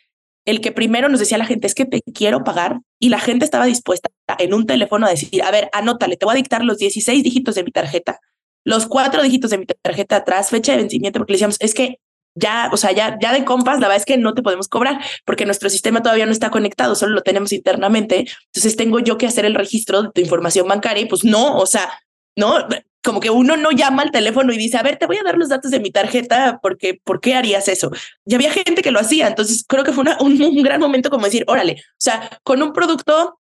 [0.47, 3.43] el que primero nos decía la gente es que te quiero pagar y la gente
[3.43, 4.09] estaba dispuesta
[4.39, 7.55] en un teléfono a decir, a ver, anótale, te voy a dictar los 16 dígitos
[7.55, 8.21] de mi tarjeta,
[8.63, 11.99] los cuatro dígitos de mi tarjeta atrás, fecha de vencimiento, porque le decíamos, es que
[12.37, 14.99] ya, o sea, ya, ya de compas, la verdad es que no te podemos cobrar
[15.25, 18.27] porque nuestro sistema todavía no está conectado, solo lo tenemos internamente.
[18.47, 21.65] Entonces tengo yo que hacer el registro de tu información bancaria y pues no, o
[21.65, 21.89] sea,
[22.35, 22.67] no,
[23.03, 25.37] como que uno no llama al teléfono y dice, a ver, te voy a dar
[25.37, 27.91] los datos de mi tarjeta porque, ¿por qué harías eso?
[28.25, 31.25] Y había gente que lo hacía, entonces creo que fue un, un gran momento como
[31.25, 33.36] decir, órale, o sea, con un producto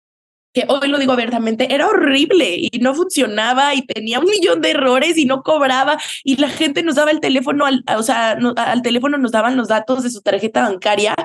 [0.54, 4.70] que hoy lo digo abiertamente, era horrible y no funcionaba y tenía un millón de
[4.70, 8.82] errores y no cobraba y la gente nos daba el teléfono, al, o sea, al
[8.82, 11.16] teléfono nos daban los datos de su tarjeta bancaria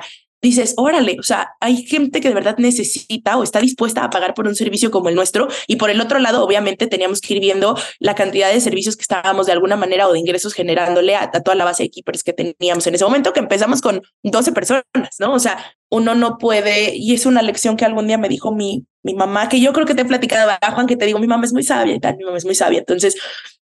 [0.42, 4.34] dices, órale, o sea, hay gente que de verdad necesita o está dispuesta a pagar
[4.34, 5.48] por un servicio como el nuestro.
[5.66, 9.02] Y por el otro lado, obviamente, teníamos que ir viendo la cantidad de servicios que
[9.02, 12.32] estábamos de alguna manera o de ingresos generándole a, toda la base de keepers que
[12.32, 14.84] teníamos en ese momento, que empezamos con 12 personas,
[15.18, 15.34] ¿no?
[15.34, 18.86] O sea, uno no puede, y es una lección que algún día me dijo mi,
[19.02, 21.44] mi mamá, que yo creo que te he platicado, Juan, que te digo, mi mamá
[21.44, 22.78] es muy sabia y tal, mi mamá es muy sabia.
[22.78, 23.16] Entonces,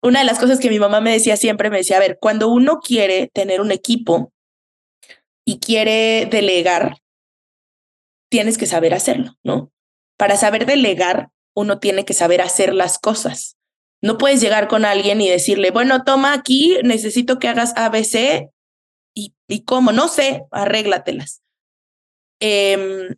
[0.02, 2.48] una de las cosas que mi mamá me decía siempre, me decía, a ver, cuando
[2.48, 4.31] uno quiere tener un equipo,
[5.44, 6.98] y quiere delegar,
[8.30, 9.72] tienes que saber hacerlo, ¿no?
[10.16, 13.56] Para saber delegar, uno tiene que saber hacer las cosas.
[14.00, 18.50] No puedes llegar con alguien y decirle, bueno, toma aquí, necesito que hagas ABC
[19.14, 21.42] y, y cómo, no sé, arréglatelas.
[22.40, 23.14] Em,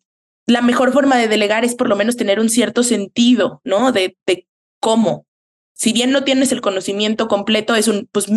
[0.46, 3.92] la mejor forma de delegar es por lo menos tener un cierto sentido, ¿no?
[3.92, 4.46] De, de
[4.80, 5.26] cómo.
[5.72, 8.28] Si bien no tienes el conocimiento completo, es un, pues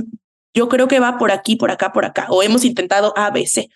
[0.58, 3.70] yo creo que va por aquí, por acá, por acá, o hemos intentado ABC.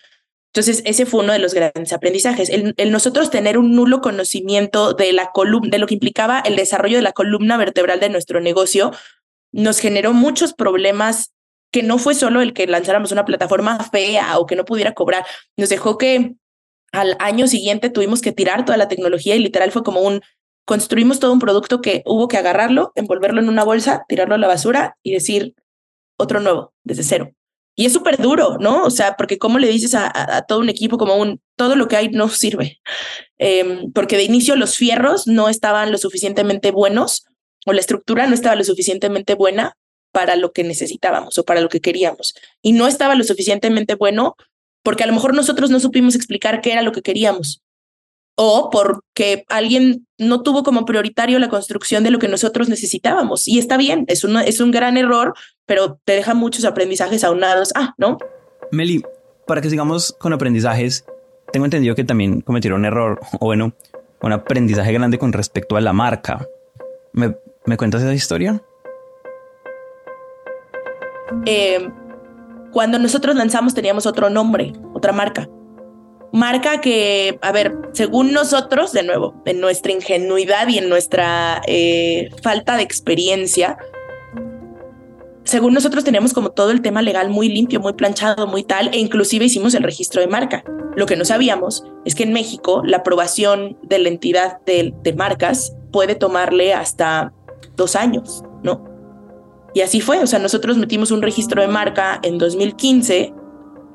[0.48, 2.50] Entonces, ese fue uno de los grandes aprendizajes.
[2.50, 6.96] El, nosotros tener un nulo conocimiento de la columna, de lo que implicaba el desarrollo
[6.96, 8.90] de la columna vertebral de nuestro negocio,
[9.52, 11.32] nos generó muchos problemas
[11.70, 15.24] que no fue solo el que lanzáramos una plataforma fea o que no pudiera cobrar.
[15.56, 16.34] Nos dejó que
[16.90, 20.20] al año siguiente tuvimos que tirar toda la tecnología y literal fue como un
[20.64, 24.48] construimos todo un producto que hubo que agarrarlo, envolverlo en una bolsa, tirarlo a la
[24.48, 25.54] basura y decir,
[26.22, 27.32] otro nuevo, desde cero.
[27.74, 28.84] Y es súper duro, ¿no?
[28.84, 31.96] O sea, porque cómo le dices a, todo un equipo como un, todo lo que
[31.96, 32.80] hay no sirve.
[33.38, 37.24] Em, porque de inicio los fierros no estaban lo suficientemente buenos
[37.64, 39.76] o la estructura no estaba lo suficientemente buena
[40.12, 42.34] para lo que necesitábamos o para lo que queríamos.
[42.60, 44.36] Y no estaba lo suficientemente bueno
[44.82, 47.62] porque a lo mejor nosotros no supimos explicar qué era lo que queríamos
[48.34, 53.46] o porque alguien no tuvo como prioritario la construcción de lo que nosotros necesitábamos.
[53.46, 55.34] Y está bien, es, es un gran error,
[55.66, 57.72] pero te deja muchos aprendizajes aunados.
[57.74, 58.18] Ah, ¿no?
[58.70, 59.02] Meli,
[59.46, 61.04] para que sigamos con aprendizajes,
[61.52, 63.74] tengo entendido que también cometieron un error, o bueno,
[64.20, 66.46] un aprendizaje grande con respecto a la marca.
[67.12, 68.62] ¿Me, me cuentas esa historia?
[71.44, 71.90] Eh,
[72.72, 75.48] cuando nosotros lanzamos teníamos otro nombre, otra marca
[76.32, 82.30] marca que, a ver, según nosotros, de nuevo, en nuestra ingenuidad y en nuestra eh,
[82.42, 83.76] falta de experiencia,
[85.44, 88.98] según nosotros teníamos como todo el tema legal muy limpio, muy planchado, muy tal, e
[88.98, 90.64] inclusive hicimos el registro de marca.
[90.96, 95.12] Lo que no sabíamos es que en México la aprobación de la entidad de, de
[95.12, 97.32] marcas puede tomarle hasta
[97.76, 98.84] dos años, ¿no?
[99.74, 103.34] Y así fue, o sea, nosotros metimos un registro de marca en 2015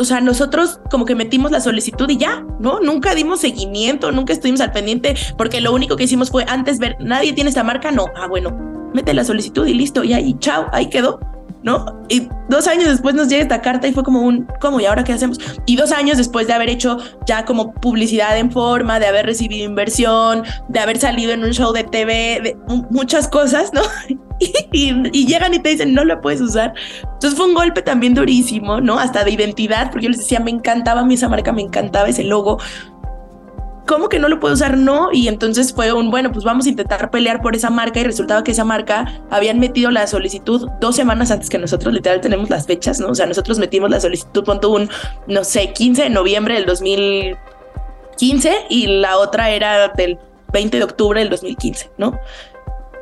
[0.02, 2.80] o sea, nosotros como que metimos la solicitud y ya, ¿no?
[2.80, 6.96] Nunca dimos seguimiento, nunca estuvimos al pendiente, porque lo único que hicimos fue antes ver,
[6.98, 8.50] nadie tiene esta marca, no, ah, bueno,
[8.92, 11.20] mete la solicitud y listo, y ahí, chao, ahí quedó.
[11.62, 11.86] ¿No?
[12.08, 14.80] Y dos años después nos llega esta carta y fue como un, ¿cómo?
[14.80, 15.38] ¿Y ahora qué hacemos?
[15.66, 19.64] Y dos años después de haber hecho ya como publicidad en forma, de haber recibido
[19.64, 22.56] inversión, de haber salido en un show de TV, de
[22.90, 23.82] muchas cosas, ¿no?
[24.72, 26.74] Y, llegan y te dicen, no lo puedes usar.
[27.04, 28.98] Entonces fue un golpe también durísimo, ¿no?
[28.98, 32.08] Hasta de identidad, porque yo les decía, me encantaba a mí esa marca, me encantaba
[32.08, 32.58] ese logo,
[33.86, 34.76] ¿cómo que no lo puedo usar?
[34.76, 35.10] No.
[35.12, 38.44] Y entonces fue un, bueno, pues vamos a intentar pelear por esa marca y resultaba
[38.44, 42.66] que esa marca habían metido la solicitud dos semanas antes que nosotros, literal tenemos las
[42.66, 43.08] fechas, ¿no?
[43.08, 44.88] O sea, nosotros metimos la solicitud, punto un,
[45.26, 50.18] no sé, 15 de noviembre del 2015 y la otra era del
[50.52, 52.18] 20 de octubre del 2015, ¿no?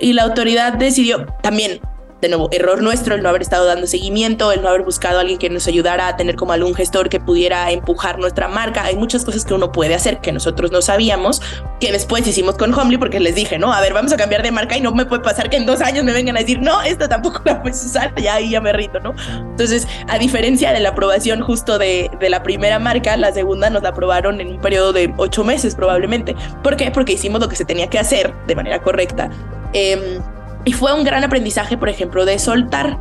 [0.01, 1.81] Y la autoridad decidió también
[2.21, 5.21] de nuevo, error nuestro el no haber estado dando seguimiento, el no haber buscado a
[5.23, 8.85] alguien que nos ayudara a tener como algún gestor que pudiera empujar nuestra marca.
[8.85, 11.41] Hay muchas cosas que uno puede hacer que nosotros no sabíamos,
[11.81, 14.51] que después hicimos con Homely porque les dije, no, a ver, vamos a cambiar de
[14.51, 16.83] marca y no me puede pasar que en dos años me vengan a decir, no,
[16.83, 19.15] esta tampoco la puedes usar, ya ahí ya me rito, ¿no?
[19.51, 23.83] Entonces, a diferencia de la aprobación justo de, de la primera marca, la segunda nos
[23.83, 26.37] la aprobaron en un periodo de ocho meses probablemente.
[26.63, 26.91] ¿Por qué?
[26.91, 29.31] Porque hicimos lo que se tenía que hacer de manera correcta.
[29.73, 30.21] Eh,
[30.65, 32.99] y fue un gran aprendizaje, por ejemplo, de soltar,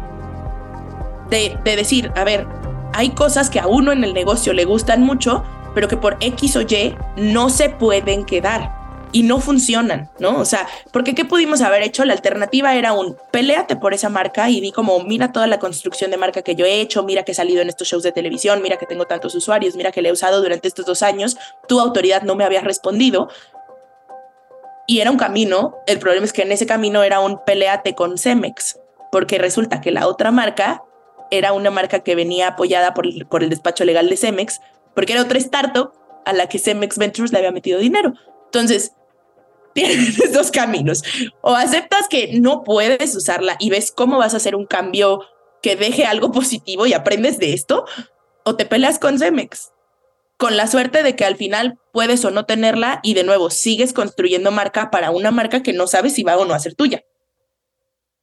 [1.30, 2.48] de, de decir, a ver,
[2.94, 5.44] hay cosas que a uno en el negocio le gustan mucho,
[5.76, 8.80] pero que por X o Y no se pueden quedar
[9.12, 10.40] y no funcionan, ¿no?
[10.40, 12.06] O sea, porque ¿qué pudimos haber hecho?
[12.06, 16.12] La alternativa era un peleate por esa marca y di como, mira toda la construcción
[16.12, 18.62] de marca que yo he hecho, mira que he salido en estos shows de televisión,
[18.62, 21.80] mira que tengo tantos usuarios, mira que le he usado durante estos dos años, tu
[21.80, 23.30] autoridad no me había respondido.
[24.90, 28.18] Y era un camino, el problema es que en ese camino era un peleate con
[28.18, 28.80] Cemex,
[29.12, 30.84] porque resulta que la otra marca
[31.30, 34.60] era una marca que venía apoyada por el, por el despacho legal de Cemex,
[34.96, 35.92] porque era otra startup
[36.26, 38.16] a la que Cemex Ventures le había metido dinero.
[38.46, 38.94] Entonces,
[39.76, 41.04] tienes dos caminos.
[41.42, 45.22] O aceptas que no puedes usarla y ves cómo vas a hacer un cambio
[45.62, 47.86] que deje algo positivo y aprendes de esto,
[48.44, 49.70] o te peleas con Cemex.
[50.40, 53.92] Con la suerte de que al final puedes o no tenerla y de nuevo sigues
[53.92, 57.04] construyendo marca para una marca que no sabes si va o no a ser tuya.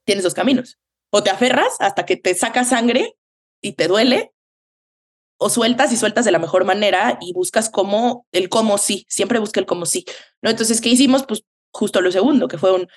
[0.07, 0.79] Tienes dos caminos.
[1.11, 3.18] O te aferras hasta que te saca sangre
[3.61, 4.33] y te duele,
[5.37, 9.38] o sueltas y sueltas de la mejor manera y buscas cómo, el cómo sí, siempre
[9.38, 10.07] busca el cómo sí.
[10.40, 10.48] ¿no?
[10.48, 11.26] Entonces, ¿qué hicimos?
[11.26, 12.88] Pues justo lo segundo, que fue un,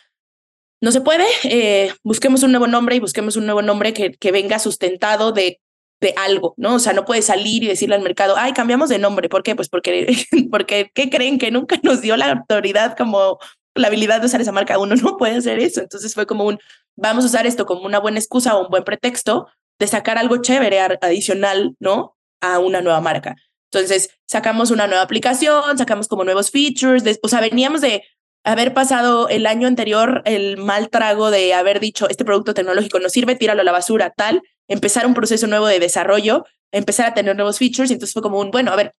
[0.79, 4.31] no se puede, eh, busquemos un nuevo nombre y busquemos un nuevo nombre que, que
[4.31, 5.59] venga sustentado de,
[6.01, 6.75] de algo, ¿no?
[6.75, 9.29] O sea, no puedes salir y decirle al mercado, ay, cambiamos de nombre.
[9.29, 9.55] ¿Por qué?
[9.55, 10.15] Pues porque,
[10.51, 11.37] porque ¿qué creen?
[11.37, 13.37] Que nunca nos dio la autoridad como
[13.75, 14.79] la habilidad de usar esa marca.
[14.79, 15.81] Uno no puede hacer eso.
[15.81, 16.59] Entonces fue como un,
[16.95, 19.47] vamos a usar esto como una buena excusa o un buen pretexto
[19.79, 22.17] de sacar algo chévere adicional, ¿no?
[22.41, 23.35] A una nueva marca.
[23.71, 28.03] Entonces sacamos una nueva aplicación, sacamos como nuevos features, de, o sea, veníamos de
[28.43, 33.09] haber pasado el año anterior el mal trago de haber dicho, este producto tecnológico no
[33.09, 37.35] sirve, tíralo a la basura, tal, empezar un proceso nuevo de desarrollo, empezar a tener
[37.35, 38.93] nuevos features, y entonces fue como un, bueno, a ver,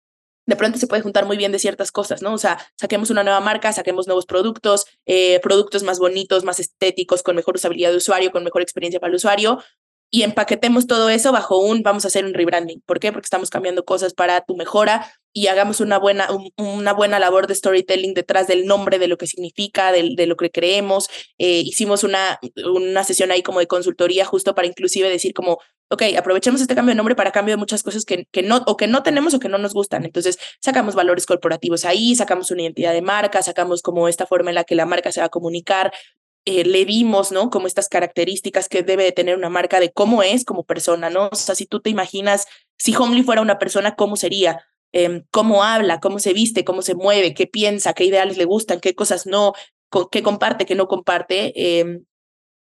[0.47, 2.35] de pronto se puede juntar muy bien de ciertas cosas, ¿no?
[2.35, 7.23] O sea, saquemos una nueva marca, saquemos nuevos productos, eh, productos más bonitos, más estéticos,
[7.23, 9.63] con mejor usabilidad de usuario, con mejor experiencia para el usuario,
[10.11, 12.83] y empaquetemos todo eso bajo un, vamos a hacer un rebranding.
[12.85, 13.13] ¿Por qué?
[13.13, 17.55] Porque estamos cambiando cosas para tu mejora y hagamos una buena, una buena labor de
[17.55, 21.09] storytelling detrás del nombre, de lo que significa, de, lo que creemos.
[21.39, 26.03] Eh, hicimos una, una sesión ahí como de consultoría justo para inclusive decir como, ok,
[26.19, 28.89] aprovechemos este cambio de nombre para cambio de muchas cosas que, que no, o que
[28.89, 30.05] no tenemos o que no nos gustan.
[30.05, 34.57] Entonces, sacamos valores corporativos ahí, sacamos una identidad de marca, sacamos como esta forma en
[34.57, 35.93] la que la marca se va a comunicar,
[36.45, 37.51] eh, le dimos, ¿no?
[37.51, 41.29] Como estas características que debe de tener una marca de cómo es como persona, ¿no?
[41.33, 42.47] O sea, si tú te imaginas,
[42.79, 44.65] si Homely fuera una persona, ¿cómo sería?
[44.93, 46.01] Eh, ¿Cómo habla?
[46.01, 46.65] ¿Cómo se viste?
[46.65, 47.35] ¿Cómo se mueve?
[47.35, 47.93] ¿Qué piensa?
[47.93, 48.81] ¿Qué ideales le gustan?
[48.81, 49.53] ¿Qué cosas no?
[50.11, 50.67] ¿Qué comparte?
[50.67, 51.53] ¿Qué no comparte?
[51.57, 52.01] Eh,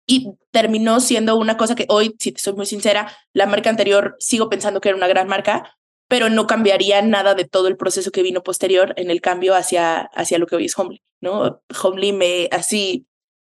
[0.07, 4.15] y terminó siendo una cosa que hoy, si te soy muy sincera, la marca anterior
[4.19, 8.11] sigo pensando que era una gran marca, pero no cambiaría nada de todo el proceso
[8.11, 11.61] que vino posterior en el cambio hacia, hacia lo que hoy es Homely, ¿no?
[11.83, 13.05] Homely me así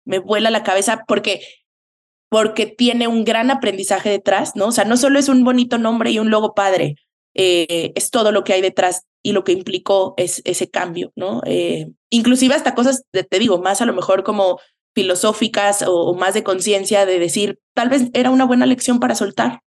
[0.09, 1.43] me vuela la cabeza porque
[2.31, 4.67] porque tiene un gran aprendizaje detrás, ¿no?
[4.67, 6.97] O sea, no solo es un bonito nombre y un logo padre,
[7.35, 11.41] eh, es todo lo que hay detrás y lo que implicó es, ese cambio, ¿no?
[11.47, 14.61] Eh, inclusive hasta cosas, te digo, más a lo mejor como
[14.95, 19.15] filosóficas o, o más de conciencia de decir, tal vez era una buena lección para
[19.15, 19.61] soltar.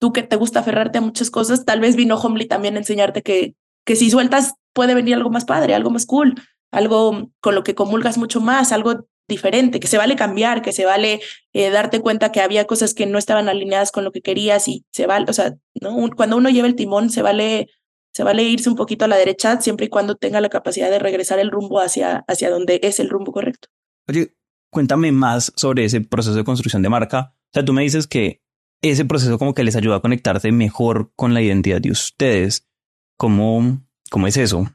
[0.00, 3.22] Tú que te gusta aferrarte a muchas cosas, tal vez vino Homely también a enseñarte
[3.22, 6.34] que, que si sueltas puede venir algo más padre, algo más cool,
[6.72, 10.84] algo con lo que comulgas mucho más, algo diferente, que se vale cambiar, que se
[10.84, 11.20] vale
[11.52, 14.84] eh, darte cuenta que había cosas que no estaban alineadas con lo que querías y
[14.90, 15.94] se vale, o sea, ¿no?
[16.16, 17.68] cuando uno lleva el timón se vale,
[18.12, 20.98] se vale irse un poquito a la derecha siempre y cuando tenga la capacidad de
[20.98, 23.68] regresar el rumbo hacia, hacia donde es el rumbo correcto.
[24.08, 24.34] Oye,
[24.70, 27.34] cuéntame más sobre ese proceso de construcción de marca.
[27.34, 28.42] O sea, tú me dices que
[28.82, 32.68] ese proceso como que les ayuda a conectarse mejor con la identidad de ustedes.
[33.16, 33.80] ¿Cómo,
[34.10, 34.68] cómo es eso?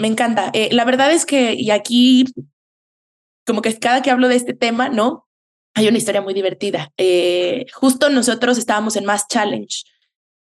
[0.00, 0.50] Me encanta.
[0.54, 2.24] Eh, la verdad es que, y aquí,
[3.46, 5.28] como que cada que hablo de este tema, ¿no?
[5.74, 6.90] Hay una historia muy divertida.
[6.96, 9.84] Eh, justo nosotros estábamos en Mass Challenge,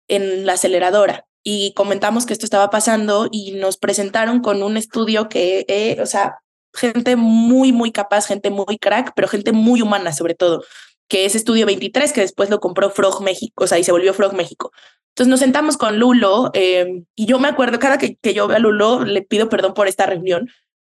[0.06, 5.28] en la aceleradora, y comentamos que esto estaba pasando y nos presentaron con un estudio
[5.28, 6.38] que, eh, o sea,
[6.72, 10.62] gente muy, muy capaz, gente muy crack, pero gente muy humana sobre todo,
[11.08, 14.14] que es Estudio 23, que después lo compró Frog México, o sea, y se volvió
[14.14, 14.72] Frog México.
[15.10, 18.56] Entonces nos sentamos con Lulo eh, y yo me acuerdo, cada que, que, yo veo
[18.56, 20.48] a Lulo, le pido perdón por esta reunión,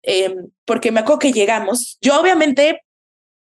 [0.04, 1.98] eh, porque me acuerdo que llegamos.
[2.02, 2.82] Yo obviamente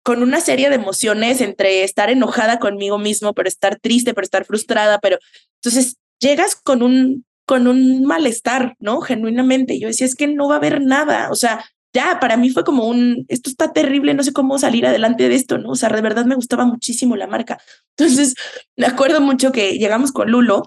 [0.02, 4.44] con una serie de emociones entre estar enojada conmigo mismo, pero estar triste, pero estar
[4.44, 5.18] frustrada, pero
[5.56, 9.00] entonces llegas con un, con un malestar, ¿no?
[9.00, 9.78] Genuinamente.
[9.78, 12.64] Yo decía, es que no va a haber nada, o sea, ya para mí fue
[12.64, 15.70] como un, esto está terrible, no sé cómo salir adelante de esto, ¿no?
[15.70, 17.58] O sea, de verdad me gustaba muchísimo la marca.
[17.96, 18.34] Entonces,
[18.76, 20.62] me acuerdo mucho que llegamos con Lulo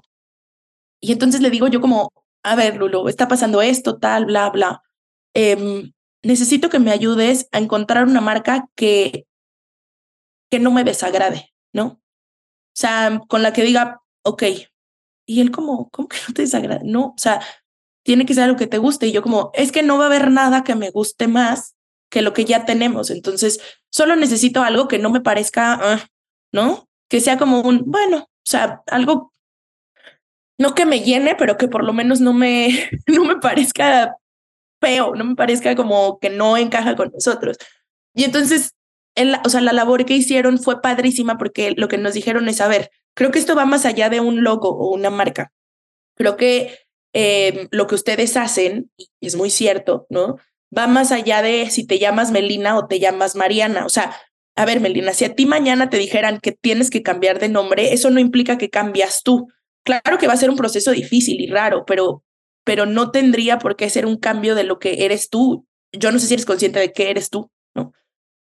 [1.00, 2.12] y entonces le digo yo como,
[2.44, 4.82] a ver, Lulo, está pasando esto, tal, bla, bla.
[5.34, 9.26] Em, necesito que me ayudes a encontrar una marca que,
[10.50, 11.86] que no me desagrade, ¿no?
[11.86, 14.44] O sea, con la que diga, ok.
[15.26, 16.82] Y él como, ¿cómo que no te desagrada?
[16.84, 17.42] No, o sea,
[18.04, 19.08] tiene que ser algo que te guste.
[19.08, 21.76] Y yo como, es que no va a haber nada que me guste más
[22.10, 23.10] que lo que ya tenemos.
[23.10, 26.08] Entonces, solo necesito algo que no me parezca, ah,
[26.52, 26.88] ¿no?
[27.10, 29.34] Que sea como un, bueno, o sea, algo,
[30.60, 34.16] no que me llene, pero que por lo menos no me, no me parezca
[34.80, 37.58] feo, no me parezca como que no encaja con nosotros.
[38.14, 38.76] Y entonces,
[39.44, 42.68] o sea, la labor que hicieron fue padrísima porque lo que nos dijeron es, a
[42.68, 45.52] ver, creo que esto va más allá de un logo o una marca.
[46.16, 46.78] Creo que
[47.14, 50.38] eh, lo que ustedes hacen, y es muy cierto, ¿no?
[50.76, 53.86] Va más allá de si te llamas Melina o te llamas Mariana.
[53.86, 54.16] O sea,
[54.56, 57.94] a ver, Melina, si a ti mañana te dijeran que tienes que cambiar de nombre,
[57.94, 59.48] eso no implica que cambias tú.
[59.84, 62.24] Claro que va a ser un proceso difícil y raro, pero
[62.64, 65.66] pero no tendría por qué ser un cambio de lo que eres tú.
[65.92, 67.94] Yo no sé si eres consciente de qué eres tú, ¿no?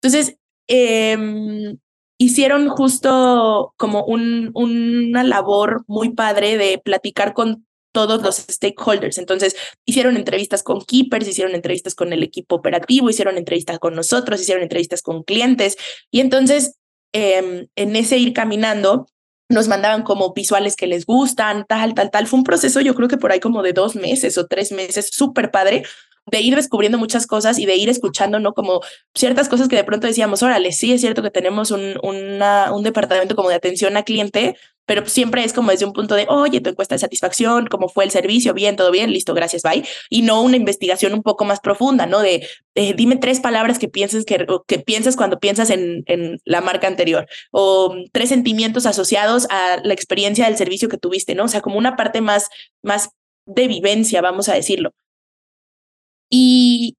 [0.02, 1.78] Entonces, em,
[2.18, 9.18] hicieron justo como un, una labor muy padre de platicar con todos los stakeholders.
[9.18, 14.42] Entonces, hicieron entrevistas con keepers, hicieron entrevistas con el equipo operativo, hicieron entrevistas con nosotros,
[14.42, 15.78] hicieron entrevistas con clientes.
[16.10, 16.78] Y entonces,
[17.14, 19.08] em, en ese ir caminando,
[19.50, 22.28] nos mandaban como visuales que les gustan, tal, tal, tal.
[22.28, 25.10] Fue un proceso, yo creo que por ahí como de dos meses o tres meses,
[25.12, 25.84] súper padre,
[26.28, 28.54] de ir descubriendo muchas cosas y de ir escuchando, ¿no?
[28.54, 28.82] Como
[29.14, 33.36] ciertas cosas que de pronto decíamos, órale, sí es cierto que tenemos un, un departamento
[33.36, 34.56] como de atención a cliente,
[34.86, 38.04] pero siempre es como desde un punto de, oye, tu encuesta de satisfacción, cómo fue
[38.04, 39.84] el servicio, bien, todo bien, listo, gracias, bye.
[40.10, 42.20] Y no una investigación un poco más profunda, ¿no?
[42.20, 46.88] De, dime tres palabras que pienses que, que piensas cuando piensas en, en la marca
[46.88, 51.46] anterior o tres sentimientos asociados a la experiencia del servicio que tuviste, ¿no?
[51.46, 52.50] O sea, como una parte más,
[52.82, 53.10] más
[53.46, 54.92] de vivencia, vamos a decirlo.
[56.32, 56.98] Y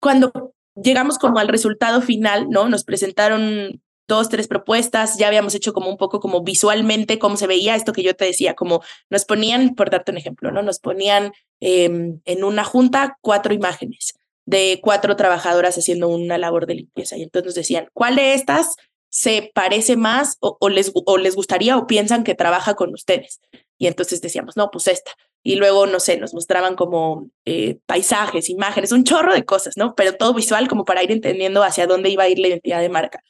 [0.00, 2.68] cuando llegamos como al resultado final, ¿no?
[2.68, 7.46] Nos presentaron dos, tres propuestas, ya habíamos hecho como un poco como visualmente cómo se
[7.46, 10.62] veía esto que yo te decía, como nos ponían, por darte un ejemplo, ¿no?
[10.62, 14.14] Nos ponían em, en una junta cuatro imágenes
[14.46, 18.76] de cuatro trabajadoras haciendo una labor de limpieza y entonces nos decían, ¿cuál de estas
[19.10, 23.40] se parece más o, les, o les gustaría o piensan que trabaja con ustedes?
[23.76, 28.50] Y entonces decíamos, no, pues esta y luego, no sé, nos mostraban como eh, paisajes,
[28.50, 29.94] imágenes, un chorro de cosas, ¿no?
[29.94, 32.88] Pero todo visual como para ir entendiendo hacia dónde iba a ir la identidad de
[32.88, 33.22] marca.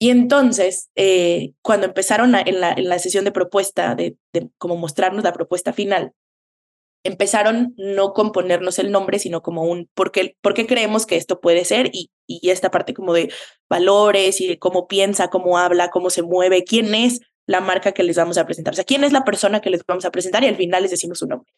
[0.00, 4.76] Y entonces, eh, cuando empezaron en, la, en la sesión de propuesta, de, de como
[4.76, 6.12] mostrarnos la propuesta final,
[7.04, 11.16] empezaron no con ponernos el nombre, sino como un por qué, por qué creemos que
[11.16, 13.32] esto puede ser y, y esta parte como de
[13.68, 18.02] valores y de cómo piensa, cómo habla, cómo se mueve, quién es la marca que
[18.02, 18.74] les vamos a presentar.
[18.74, 20.90] O sea, quién es la persona que les vamos a presentar y al final les
[20.90, 21.50] decimos su nombre.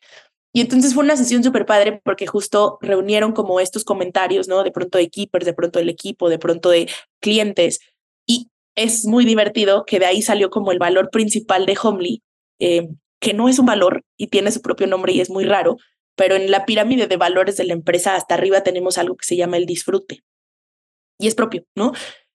[0.53, 4.62] Y entonces fue una sesión súper padre porque justo reunieron como estos comentarios, ¿no?
[4.62, 6.88] De pronto de keepers, de pronto del equipo, de pronto de
[7.20, 7.81] clientes.
[8.24, 12.22] Y es muy divertido que de ahí salió como el valor principal de Homely,
[12.61, 12.88] eh,
[13.20, 15.76] que no es un valor y tiene su propio nombre y es muy raro,
[16.14, 19.37] pero en la pirámide de valores de la empresa hasta arriba tenemos algo que se
[19.37, 20.22] llama el disfrute.
[21.18, 21.92] Y es propio, ¿no?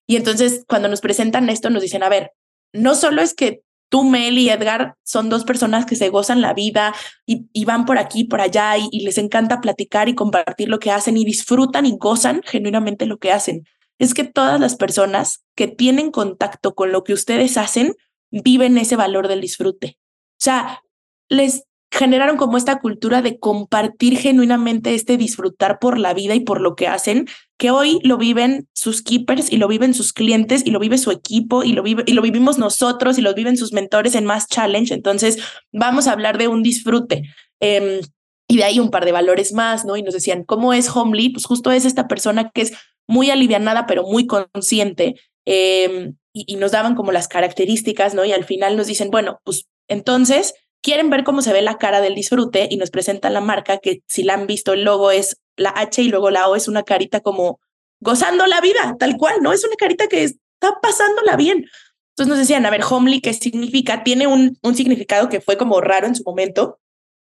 [0.07, 2.33] Y entonces cuando nos presentan esto nos dicen, a ver,
[2.75, 6.53] no solo es que tú, Mel y Edgar son dos personas que se gozan la
[6.53, 6.93] vida
[7.25, 11.17] y, van por aquí, por allá y, les encanta platicar y compartir lo que hacen
[11.17, 13.65] y disfrutan y gozan genuinamente lo que hacen.
[13.97, 17.95] Es que todas las personas que tienen contacto con lo que ustedes hacen
[18.31, 19.97] viven ese valor del disfrute.
[20.31, 20.81] O sea,
[21.29, 21.63] les
[21.95, 26.75] generaron como esta cultura de compartir genuinamente este disfrutar por la vida y por lo
[26.75, 27.27] que hacen,
[27.57, 31.11] que hoy lo viven sus keepers y lo viven sus clientes y lo vive su
[31.11, 34.47] equipo y lo, vive, y lo vivimos nosotros y lo viven sus mentores en Más
[34.47, 34.93] Challenge.
[34.93, 35.37] Entonces,
[35.71, 37.23] vamos a hablar de un disfrute.
[37.61, 38.01] Em,
[38.49, 39.95] y de ahí un par de valores más, ¿no?
[39.95, 41.29] Y nos decían, ¿cómo es Homely?
[41.29, 42.73] Pues justo es esta persona que es
[43.07, 45.15] muy alivianada, pero muy consciente.
[45.45, 48.25] Em, y, y nos daban como las características, ¿no?
[48.25, 50.55] Y al final nos dicen, bueno, pues entonces
[50.85, 54.03] quieren ver cómo se ve la cara del disfrute y nos presentan la marca que
[54.05, 56.83] si la han visto el logo es la H y luego la O es una
[56.83, 57.59] carita como
[57.99, 59.51] gozando la vida, tal cual, ¿no?
[59.51, 61.65] Es una carita que está pasándola bien.
[62.11, 64.03] Entonces nos decían, a ver, homely, ¿qué significa?
[64.03, 66.79] Tiene un, un significado que fue como raro en su momento,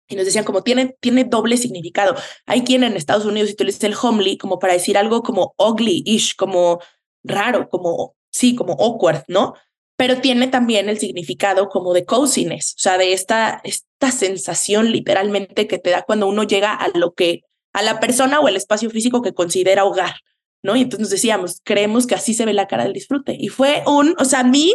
[0.07, 2.15] y nos decían como tiene, tiene doble significado.
[2.45, 6.79] Hay quien en Estados Unidos utiliza el homely como para decir algo como ugly-ish, como
[7.23, 9.53] raro, como, sí, como awkward, ¿no?
[9.99, 15.67] Pero tiene también el significado como de coziness, o sea, de esta, esta sensación literalmente
[15.67, 17.41] que te da cuando uno llega a lo que,
[17.73, 20.15] a la persona o el espacio físico que considera hogar,
[20.63, 20.77] ¿no?
[20.77, 23.35] Y entonces nos decíamos, creemos que así se ve la cara del disfrute.
[23.37, 24.73] Y fue un, o sea, a mí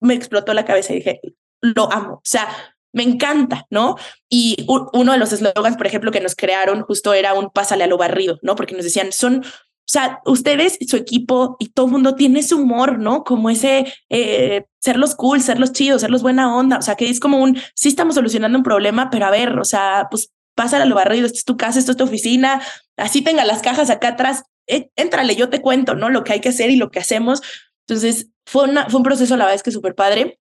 [0.00, 1.20] me explotó la cabeza y dije,
[1.60, 2.48] lo amo, o sea,
[2.94, 3.96] me encanta, ¿no?
[4.30, 7.88] Y uno de los eslogans, por ejemplo, que nos crearon justo era un pásale a
[7.88, 8.56] lo barrido, ¿no?
[8.56, 9.44] Porque nos decían, son,
[9.88, 13.24] o sea, ustedes, su equipo y todo el mundo tiene ese humor, ¿no?
[13.24, 16.94] Como ese eh, ser los cool, ser los chidos, ser los buena onda, o sea,
[16.94, 20.30] que es como un, sí estamos solucionando un problema, pero a ver, o sea, pues
[20.54, 22.62] pásale a lo barrido, esto es tu casa, esto es tu oficina,
[22.96, 26.10] así tenga las cajas acá atrás, eh, éntrale, yo te cuento, ¿no?
[26.10, 27.42] Lo que hay que hacer y lo que hacemos.
[27.86, 30.38] Entonces, fue, una, fue un proceso a la vez que súper padre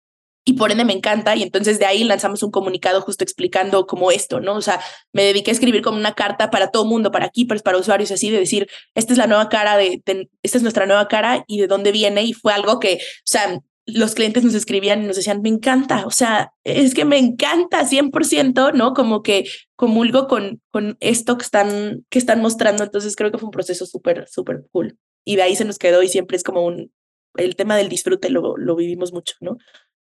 [0.47, 4.11] y por ende me encanta y entonces de ahí lanzamos un comunicado justo explicando como
[4.11, 4.55] esto, ¿no?
[4.55, 4.79] O sea,
[5.11, 8.29] me dediqué a escribir como una carta para todo mundo, para keepers, para usuarios, así
[8.29, 10.01] de decir, esta es la nueva cara de,
[10.43, 13.59] esta es nuestra nueva cara y de dónde viene y fue algo que, o sea,
[13.85, 17.83] los clientes nos escribían y nos decían, me encanta, o sea, es que me encanta
[17.83, 18.93] 100%, ¿no?
[18.93, 23.47] Como que comulgo con, con esto que están, que están mostrando, entonces creo que fue
[23.47, 24.97] un proceso súper, súper cool.
[25.25, 26.89] Y de ahí se nos quedó y siempre es como un,
[27.35, 29.57] el tema del disfrute lo, lo vivimos mucho, ¿no?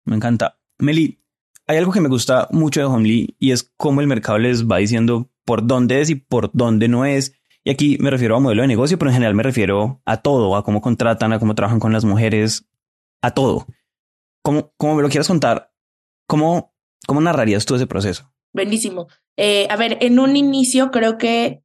[0.10, 0.60] Me encanta.
[0.80, 1.24] Meli,
[1.68, 4.78] hay algo que me gusta mucho de Homely y es cómo el mercado les va
[4.78, 7.34] diciendo por dónde es y por dónde no es.
[7.64, 10.55] Y aquí me refiero a modelo de negocio, pero en general me refiero a todo,
[10.55, 12.68] a cómo contratan, a cómo trabajan con las mujeres,
[13.22, 13.68] a todo.
[14.41, 15.72] ¿Cómo, cómo me lo quieras contar?
[16.28, 16.74] ¿Cómo,
[17.05, 18.34] cómo narrarías tú ese proceso?
[18.51, 19.10] Buenísimo.
[19.38, 21.64] Eh, a ver, en un inicio creo que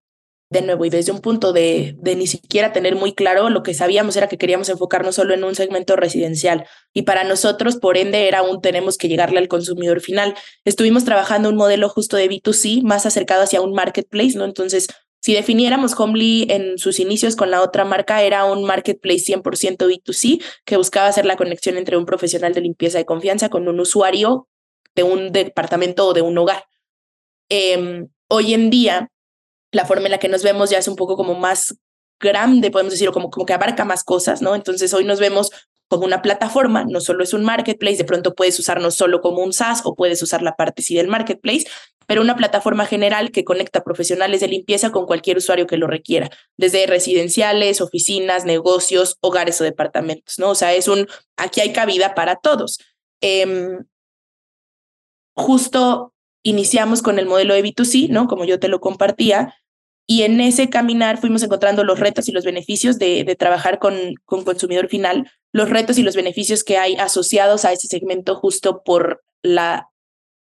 [0.54, 3.74] de nuevo y desde un punto de, de, ni siquiera tener muy claro, lo que
[3.74, 8.28] sabíamos era que queríamos enfocarnos solo en un segmento residencial y para nosotros, por ende,
[8.28, 10.34] era un tenemos que llegarle al consumidor final.
[10.64, 14.44] Estuvimos trabajando un modelo justo de B2C más acercado hacia un marketplace, ¿no?
[14.44, 14.86] Entonces,
[15.20, 20.42] si definiéramos Homely en sus inicios con la otra marca, era un marketplace 100% B2C
[20.64, 24.48] que buscaba hacer la conexión entre un profesional de limpieza de confianza con un usuario
[24.94, 26.64] de un departamento o de un hogar.
[27.48, 29.10] Eh, hoy en día,
[29.74, 31.76] la forma en la que nos vemos ya es un poco como más
[32.20, 34.54] grande, podemos decirlo, como, como que abarca más cosas, ¿no?
[34.54, 35.50] Entonces hoy nos vemos
[35.88, 39.52] como una plataforma, no solo es un marketplace, de pronto puedes usarnos solo como un
[39.52, 41.66] SaaS o puedes usar la parte sí del marketplace,
[42.06, 46.30] pero una plataforma general que conecta profesionales de limpieza con cualquier usuario que lo requiera,
[46.56, 50.50] desde residenciales, oficinas, negocios, hogares o departamentos, ¿no?
[50.50, 51.06] O sea, es un,
[51.36, 52.78] aquí hay cabida para todos.
[53.20, 53.84] Em,
[55.34, 56.12] justo
[56.42, 58.28] iniciamos con el modelo de B2C, ¿no?
[58.28, 59.54] Como yo te lo compartía,
[60.06, 63.94] y en ese caminar fuimos encontrando los retos y los beneficios de, de trabajar con,
[64.24, 68.82] con consumidor final, los retos y los beneficios que hay asociados a ese segmento justo
[68.84, 69.88] por la,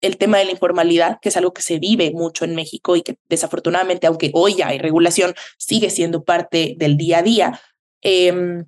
[0.01, 3.03] el tema de la informalidad, que es algo que se vive mucho en México y
[3.03, 7.61] que desafortunadamente, aunque hoy ya hay regulación, sigue siendo parte del día a día.
[8.03, 8.65] Eh,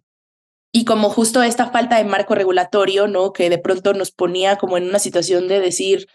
[0.70, 3.32] y como justo esta falta de marco regulatorio, ¿no?
[3.32, 6.06] Que de pronto nos ponía como en una situación de decir,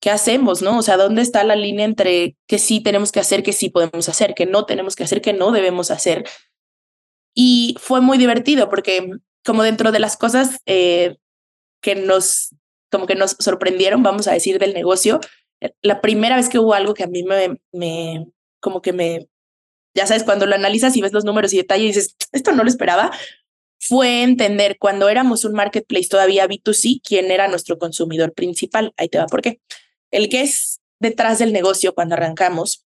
[0.00, 0.62] ¿qué hacemos?
[0.62, 0.78] ¿No?
[0.78, 4.08] O sea, ¿dónde está la línea entre que sí tenemos que hacer, que sí podemos
[4.08, 6.24] hacer, que no tenemos que hacer, que no debemos hacer?
[7.34, 9.10] Y fue muy divertido porque
[9.44, 11.16] como dentro de las cosas eh,
[11.82, 12.54] que nos,
[12.90, 15.20] como que nos sorprendieron, vamos a decir, del negocio,
[15.60, 18.26] eh, la primera vez que hubo algo que a mí me, me
[18.60, 19.28] como que me,
[19.94, 22.62] ya sabes, cuando lo analizas y ves los números y detalles y dices, esto no
[22.62, 23.10] lo esperaba,
[23.78, 28.94] fue entender cuando éramos un marketplace todavía B2C, quién era nuestro consumidor principal.
[28.96, 29.60] Ahí te va por qué.
[30.14, 32.86] El que es detrás del negocio cuando arrancamos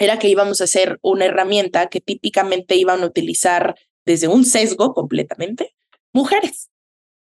[0.00, 4.92] era que íbamos a hacer una herramienta que típicamente iban a utilizar desde un sesgo
[4.92, 5.72] completamente
[6.12, 6.70] mujeres.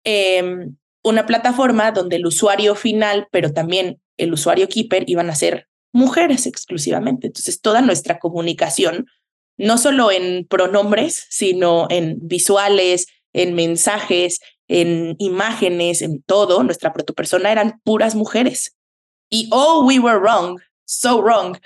[0.05, 5.69] Em, una plataforma donde el usuario final, pero también el usuario keeper iban a ser
[5.93, 7.27] mujeres exclusivamente.
[7.27, 9.07] Entonces, toda nuestra comunicación,
[9.59, 17.53] no solo en pronombres, sino en visuales, en mensajes, en imágenes, en todo, nuestra protopersona
[17.53, 18.76] eran puras mujeres.
[19.31, 21.59] Y oh, we were wrong, so wrong,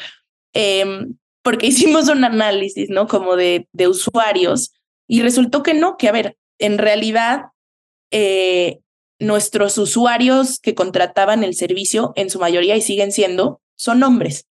[0.55, 3.07] em, porque hicimos un análisis, ¿no?
[3.07, 4.73] Como de, de usuarios
[5.11, 7.47] y resultó que no, que a ver, en realidad
[8.13, 8.79] eh,
[9.19, 14.47] nuestros usuarios que contrataban el servicio, en su mayoría y siguen siendo, son hombres.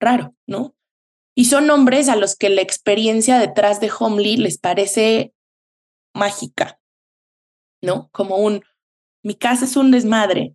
[0.00, 0.76] Raro, ¿no?
[1.34, 5.34] Y son hombres a los que la experiencia detrás de Homely les parece
[6.14, 6.80] mágica,
[7.82, 8.08] ¿no?
[8.12, 8.64] Como un,
[9.24, 10.54] mi casa es un desmadre,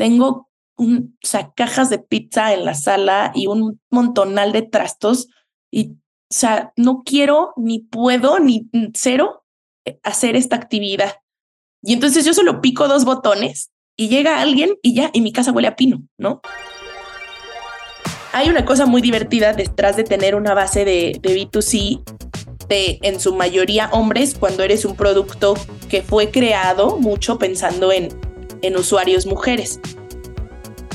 [0.00, 0.48] tengo
[0.78, 5.28] un, o cajas de pizza en la sala y un montonal de trastos
[5.70, 5.96] y, o
[6.30, 9.44] sea, no quiero, ni puedo, ni cero
[9.84, 11.16] eh, hacer esta actividad.
[11.82, 15.52] Y entonces yo solo pico dos botones y llega alguien y ya, y mi casa
[15.52, 16.40] huele a pino, ¿no?
[18.32, 22.02] Hay una cosa muy divertida detrás de tener una base de, de B2C
[22.70, 25.54] obviamente en su mayoría hombres cuando eres un producto
[25.88, 28.08] que fue creado mucho pensando en,
[28.62, 29.80] en usuarios mujeres.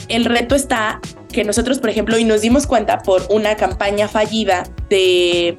[0.07, 0.99] El reto está
[1.32, 5.57] que nosotros, por ejemplo, y nos dimos cuenta por una campaña fallida de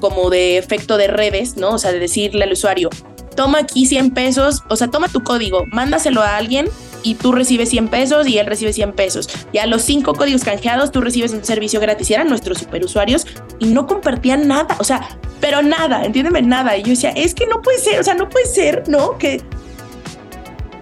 [0.00, 1.70] como de efecto de redes, ¿no?
[1.70, 2.90] O sea, de decirle al usuario,
[3.34, 6.68] toma aquí 100 pesos, o sea, toma tu código, mándaselo a alguien
[7.02, 9.28] y tú recibes 100 pesos y él recibe 100 pesos.
[9.52, 12.10] Y a los cinco códigos canjeados tú recibes un servicio gratis.
[12.10, 13.26] Y eran nuestros superusuarios
[13.60, 15.08] y no compartían nada, o sea,
[15.40, 16.76] pero nada, entiéndeme, nada.
[16.76, 19.16] Y yo decía, es que no puede ser, o sea, no puede ser, ¿no?
[19.18, 19.42] Que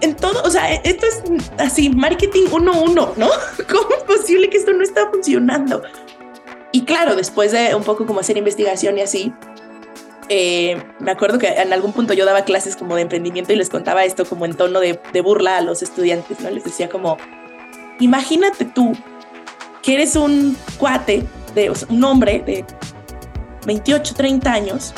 [0.01, 1.23] en todo, o sea, esto es
[1.57, 3.29] así, marketing 1-1, ¿no?
[3.69, 5.81] ¿Cómo es posible que esto no está funcionando?
[6.71, 9.33] Y claro, después de un poco como hacer investigación y así,
[10.27, 13.69] eh, me acuerdo que en algún punto yo daba clases como de emprendimiento y les
[13.69, 16.49] contaba esto como en tono de, burla a los estudiantes, ¿no?
[16.49, 17.17] Les decía como,
[17.99, 18.93] imagínate tú
[19.81, 21.23] que eres un cuate,
[21.53, 22.65] de, un hombre de
[23.65, 24.93] 28, 30 años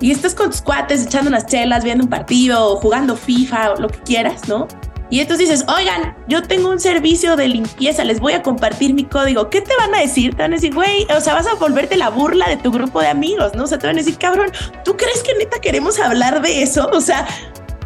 [0.00, 3.88] y estás con tus cuates echando unas chelas, viendo un partido, jugando FIFA o lo
[3.88, 4.68] que quieras, ¿no?
[5.08, 9.04] Y entonces dices, oigan, yo tengo un servicio de limpieza, les voy a compartir mi
[9.04, 9.50] código.
[9.50, 10.34] ¿Qué te van a decir?
[10.34, 13.00] Te van a decir, güey, o sea, vas a volverte la burla de tu grupo
[13.00, 13.64] de amigos, ¿no?
[13.64, 14.50] O sea, te van a decir, cabrón,
[14.84, 16.90] ¿tú crees que neta queremos hablar de eso?
[16.92, 17.26] O sea,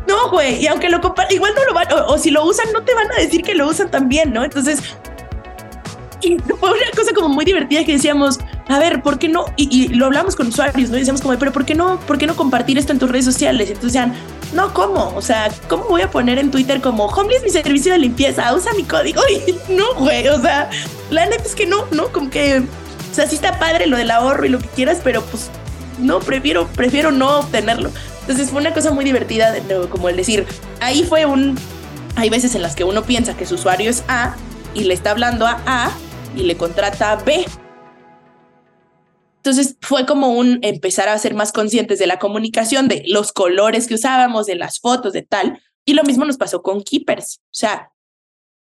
[0.09, 2.83] no, güey, y aunque lo compartan, igual no lo van, o, si lo usan, no
[2.85, 4.43] te van a decir que lo usan también, ¿no?
[4.43, 4.83] Entonces,
[6.21, 9.47] fue una cosa como muy divertida que decíamos, a ver, ¿por qué no?
[9.57, 10.97] Y, lo hablamos con usuarios, ¿no?
[10.97, 13.69] Decíamos como, pero ¿por qué no, por qué no compartir esto en tus redes sociales?
[13.69, 14.15] Y entonces decían,
[14.53, 15.13] no, ¿cómo?
[15.17, 18.53] O sea, ¿cómo voy a poner en Twitter como Homely es mi servicio de limpieza?
[18.55, 19.21] Usa mi código.
[19.47, 20.29] Y no, güey.
[20.29, 20.71] O sea,
[21.11, 22.09] la neta es que no, ¿no?
[22.09, 25.23] Como que, o sea, sí está padre lo del ahorro y lo que quieras, pero
[25.23, 25.51] pues
[25.99, 27.91] no, prefiero, prefiero no obtenerlo.
[28.21, 30.47] Entonces fue una cosa muy divertida, de como el decir,
[30.81, 31.59] ahí fue un.
[32.17, 34.35] Hay veces en las que uno piensa que su usuario es A
[34.75, 35.91] y le está hablando a A
[36.37, 37.45] y le contrata a B
[39.41, 43.87] entonces fue como un empezar a ser más conscientes de la comunicación, de los colores
[43.87, 45.63] que usábamos, de las fotos, de tal.
[45.87, 47.41] Y lo mismo nos pasó con Keepers.
[47.45, 47.91] O sea,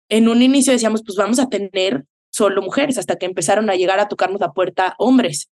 [0.09, 4.01] en un inicio decíamos, pues vamos a tener solo mujeres, hasta que empezaron a llegar
[4.01, 5.49] a tocarnos la puerta hombres.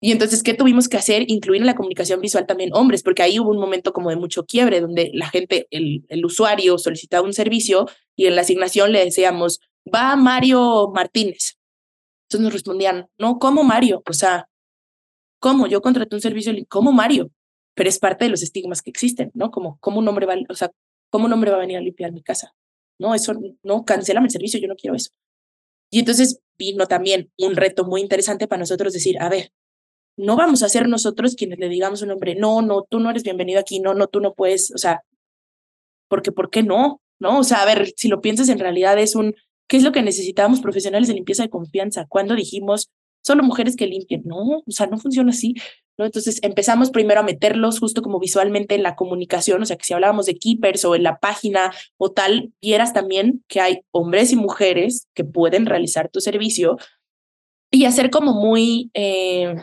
[0.00, 1.30] Y entonces, ¿qué tuvimos que hacer?
[1.30, 4.44] Incluir en la comunicación visual también hombres, porque ahí hubo un momento como de mucho
[4.46, 7.86] quiebre, donde la gente, el, el usuario solicitaba un servicio
[8.16, 11.58] y en la asignación le decíamos, va Mario Martínez.
[12.24, 14.02] Entonces nos respondían, no, ¿cómo Mario?
[14.08, 14.48] O sea,
[15.40, 15.66] ¿cómo?
[15.66, 17.30] Yo contraté un servicio, ¿cómo Mario?
[17.74, 19.50] Pero es parte de los estigmas que existen, ¿no?
[19.50, 20.70] Como, ¿cómo un hombre va, o sea,
[21.10, 22.54] ¿cómo un hombre va a venir a limpiar mi casa?
[22.98, 25.10] No, eso, no, cancélame el servicio, yo no quiero eso.
[25.90, 29.52] Y entonces vino también un reto muy interesante para nosotros decir, a ver,
[30.16, 33.10] no vamos a ser nosotros quienes le digamos a un hombre, no, no, tú no
[33.10, 35.02] eres bienvenido aquí, no, no, tú no puedes, o sea,
[36.08, 37.00] porque, ¿por qué no?
[37.20, 37.38] ¿No?
[37.38, 39.34] O sea, a ver, si lo piensas, en realidad es un,
[39.68, 42.06] ¿Qué es lo que necesitábamos profesionales de limpieza de confianza?
[42.08, 42.90] Cuando dijimos,
[43.22, 44.22] solo mujeres que limpien.
[44.24, 45.54] No, o sea, no funciona así.
[45.98, 46.06] ¿no?
[46.06, 49.92] Entonces empezamos primero a meterlos justo como visualmente en la comunicación, o sea, que si
[49.92, 54.36] hablábamos de keepers o en la página o tal, vieras también que hay hombres y
[54.36, 56.76] mujeres que pueden realizar tu servicio
[57.70, 59.56] y hacer como muy eh,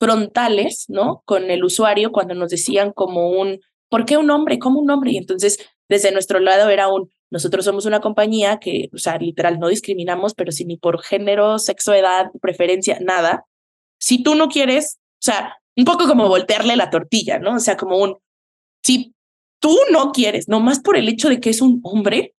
[0.00, 1.22] frontales, ¿no?
[1.26, 3.60] Con el usuario cuando nos decían como un,
[3.90, 4.58] ¿por qué un hombre?
[4.58, 5.12] ¿Cómo un hombre?
[5.12, 5.58] Y entonces
[5.88, 10.34] desde nuestro lado era un, nosotros somos una compañía que, o sea, literal, no discriminamos,
[10.34, 13.46] pero si ni por género, sexo, edad, preferencia, nada.
[13.98, 17.54] Si tú no quieres, o sea, un poco como voltearle la tortilla, ¿no?
[17.54, 18.18] O sea, como un,
[18.84, 19.14] si
[19.60, 22.34] tú no quieres, nomás por el hecho de que es un hombre,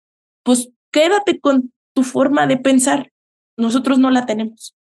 [0.44, 3.10] pues quédate con tu forma de pensar.
[3.56, 4.74] Nosotros no la tenemos.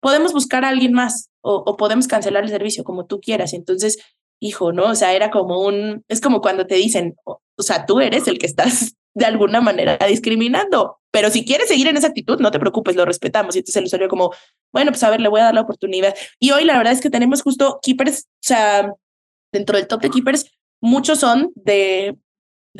[0.00, 3.52] Podemos buscar a alguien más o, o podemos cancelar el servicio como tú quieras.
[3.52, 3.98] Entonces,
[4.40, 4.90] hijo, ¿no?
[4.90, 8.28] O sea, era como un, es como cuando te dicen, o, o sea, tú eres
[8.28, 10.98] el que estás de alguna manera discriminando.
[11.10, 13.56] Pero si quieres seguir en esa actitud, no te preocupes, lo respetamos.
[13.56, 14.30] Y entonces el usuario como,
[14.72, 16.14] bueno, pues a ver, le voy a dar la oportunidad.
[16.38, 18.92] Y hoy la verdad es que tenemos justo keepers, o sea,
[19.52, 20.44] dentro del top de keepers,
[20.82, 22.14] muchos son de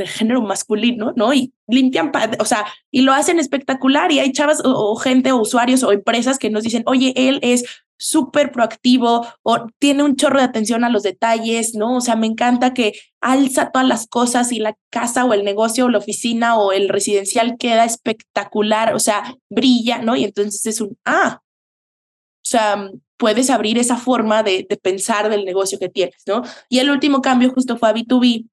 [0.05, 1.33] género masculino, ¿no?
[1.33, 5.83] Y limpian, o sea, y lo hacen espectacular y hay chavas o, gente o usuarios
[5.83, 7.65] o empresas que nos dicen, oye, él es
[7.99, 11.97] súper proactivo o tiene un chorro de atención a los detalles, ¿no?
[11.97, 15.87] O sea, me encanta que alza todas las cosas y la casa o el negocio
[15.87, 20.17] o la oficina o el residencial queda espectacular, o sea, brilla, ¿no?
[20.17, 25.45] Y entonces es un, ah, o sea, puedes abrir esa forma de, de pensar del
[25.45, 26.43] negocio que tienes, ¿no?
[26.69, 28.47] Y el último cambio justo fue a B2B,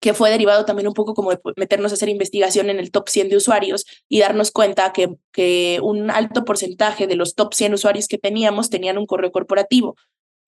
[0.00, 3.08] que fue derivado también un poco como de meternos a hacer investigación en el top
[3.08, 7.74] 100 de usuarios y darnos cuenta que, que un alto porcentaje de los top 100
[7.74, 9.96] usuarios que teníamos tenían un correo corporativo.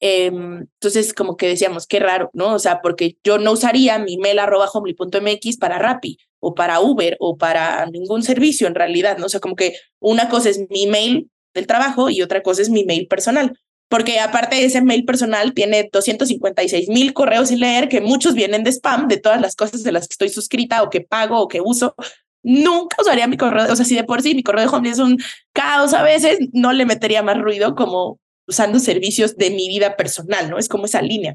[0.02, 2.54] Em, entonces, como que decíamos, qué raro, ¿no?
[2.54, 7.16] O sea, porque yo no usaría mi mail arroba homely.mx para Rappi o para Uber
[7.20, 9.26] o para ningún servicio en realidad, ¿no?
[9.26, 12.70] O sea, como que una cosa es mi mail del trabajo y otra cosa es
[12.70, 13.58] mi mail personal.
[13.90, 18.70] Porque aparte ese mail personal tiene 256 mil correos sin leer, que muchos vienen de
[18.70, 21.60] spam, de todas las cosas de las que estoy suscrita o que pago o que
[21.60, 21.96] uso.
[22.44, 25.00] Nunca usaría mi correo, o sea, si de por sí mi correo de home es
[25.00, 25.18] un
[25.52, 30.48] caos a veces, no le metería más ruido como usando servicios de mi vida personal,
[30.50, 30.58] ¿no?
[30.58, 31.34] Es como esa línea.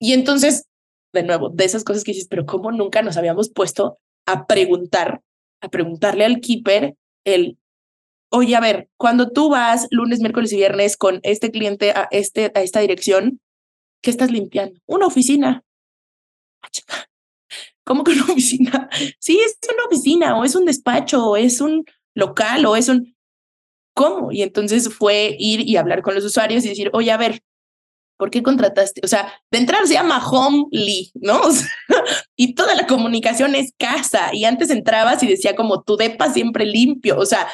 [0.00, 0.66] Y entonces,
[1.12, 5.20] de nuevo, de esas cosas que dices, pero ¿cómo nunca nos habíamos puesto a preguntar,
[5.60, 7.56] a preguntarle al keeper el
[8.32, 12.50] oye, a ver, cuando tú vas lunes, miércoles y viernes con este cliente a, este,
[12.54, 13.40] a esta dirección,
[14.02, 14.80] ¿qué estás limpiando?
[14.86, 15.62] Una oficina.
[17.84, 18.88] ¿Cómo que una oficina?
[19.18, 23.14] Sí, es una oficina o es un despacho o es un local o es un...
[23.94, 24.32] ¿Cómo?
[24.32, 27.42] Y entonces fue ir y hablar con los usuarios y decir, oye, a ver,
[28.16, 29.02] ¿por qué contrataste?
[29.04, 31.42] O sea, de entrar se llama Homely, ¿no?
[32.36, 34.30] y toda la comunicación es casa.
[34.32, 37.18] Y antes entrabas y decía como tu depa siempre limpio.
[37.18, 37.46] O sea,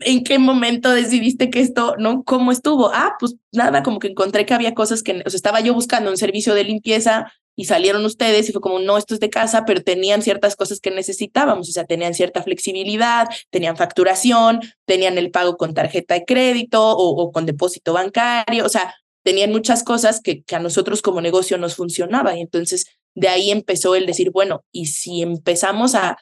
[0.00, 2.24] ¿En qué momento decidiste que esto, no?
[2.24, 2.90] ¿Cómo estuvo?
[2.92, 6.10] Ah, pues nada, como que encontré que había cosas que, o sea, estaba yo buscando
[6.10, 9.64] un servicio de limpieza y salieron ustedes y fue como, no, esto es de casa,
[9.66, 15.30] pero tenían ciertas cosas que necesitábamos, o sea, tenían cierta flexibilidad, tenían facturación, tenían el
[15.30, 20.42] pago con tarjeta de crédito o, con depósito bancario, o sea, tenían muchas cosas que,
[20.42, 22.34] que a nosotros como negocio nos funcionaba.
[22.34, 26.16] Y entonces de ahí empezó el decir, bueno, y si empezamos a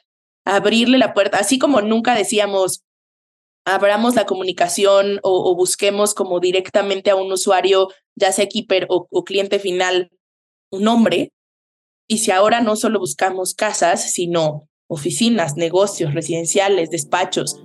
[0.45, 2.83] abrirle la puerta, así como nunca decíamos,
[3.75, 9.59] abramos la comunicación o, busquemos como directamente a un usuario, ya sea keeper o, cliente
[9.59, 10.11] final,
[10.71, 11.31] un nombre.
[12.07, 17.61] Y si ahora no solo buscamos casas, sino oficinas, negocios, residenciales, despachos,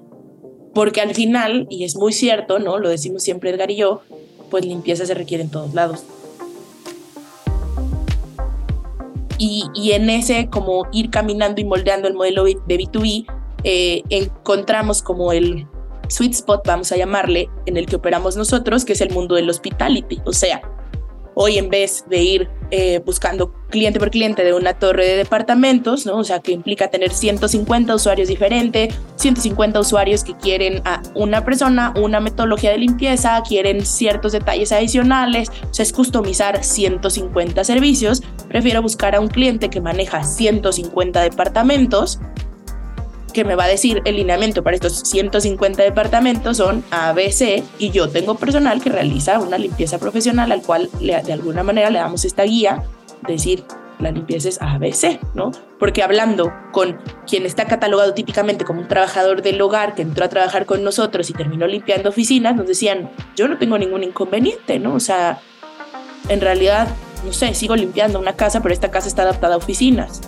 [0.75, 2.79] porque al final, y es muy cierto, ¿no?
[2.79, 4.03] Lo decimos siempre Edgar y yo,
[4.51, 6.05] pues limpieza se requiere en todos lados.
[9.39, 13.27] Y, y en ese como ir caminando y moldeando el modelo de B2B,
[13.65, 15.67] eh, encontramos como el,
[16.09, 19.49] sweet spot, vamos a llamarle, en el que operamos nosotros, que es el mundo del
[19.49, 20.21] hospitality.
[20.25, 20.63] O sea,
[21.35, 26.07] hoy en vez de ir eh, buscando cliente por cliente de una torre de departamentos,
[26.07, 26.19] ¿no?
[26.19, 31.93] O sea, que implica tener 150 usuarios diferentes, 150 usuarios que quieren a una persona,
[31.97, 38.23] una metodología de limpieza, quieren ciertos detalles adicionales, o sea, es customizar 150 servicios.
[38.49, 42.21] Prefiero buscar a un cliente que maneja 150 departamentos
[43.35, 47.15] que me va a decir el lineamiento para estos 150 departamentos son A,
[47.79, 51.99] y yo tengo personal que realiza una limpieza profesional al cual de alguna manera le
[51.99, 52.83] damos esta guía,
[53.27, 53.65] decir
[53.99, 54.79] la limpieza es A,
[55.35, 55.53] ¿no?
[55.79, 60.29] Porque hablando con quien está catalogado típicamente como un trabajador del hogar que entró a
[60.29, 64.95] trabajar con nosotros y terminó limpiando oficinas, nos decían, yo no tengo ningún inconveniente, ¿no?
[64.95, 65.41] O sea,
[66.29, 66.89] en realidad,
[67.27, 70.23] no sé, sigo limpiando una casa, pero esta casa está adaptada a oficinas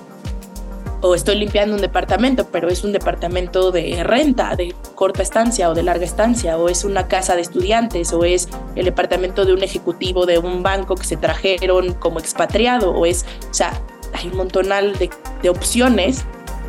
[1.01, 5.75] o estoy limpiando un departamento, pero es un departamento de renta, de corta estancia o
[5.75, 9.63] de larga estancia, o es una casa de estudiantes, o es el departamento de un
[9.63, 13.81] ejecutivo de un banco que se trajeron como expatriado, o es, o sea,
[14.15, 15.11] hay un montonal de,
[15.43, 16.25] de opciones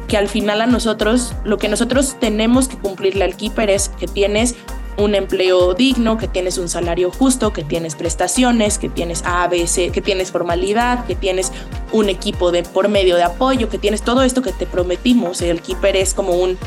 [0.07, 4.07] que al final a nosotros, lo que nosotros tenemos que cumplirle al keeper es que
[4.07, 4.55] tienes
[4.97, 10.01] un empleo digno, que tienes un salario justo, que tienes prestaciones, que tienes ABC, que
[10.01, 11.51] tienes formalidad, que tienes
[11.91, 15.41] un equipo de por medio de apoyo, que tienes todo esto que te prometimos.
[15.41, 16.57] El keeper es como un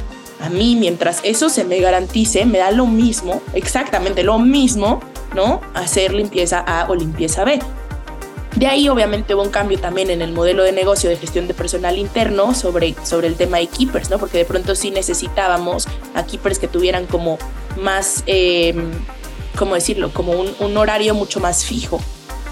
[0.40, 5.00] a mí mientras eso se me garantice, me da lo mismo, exactamente lo mismo,
[5.34, 5.60] ¿no?
[5.74, 7.60] Hacer limpieza A o limpieza B.
[8.56, 11.54] De ahí obviamente hubo un cambio también en el modelo de negocio de gestión de
[11.54, 14.18] personal interno sobre, sobre el tema de keepers, ¿no?
[14.18, 17.38] Porque de pronto sí necesitábamos a keepers que tuvieran como
[17.80, 18.74] más, eh,
[19.56, 20.12] ¿cómo decirlo?
[20.12, 22.00] Como un, horario mucho más fijo.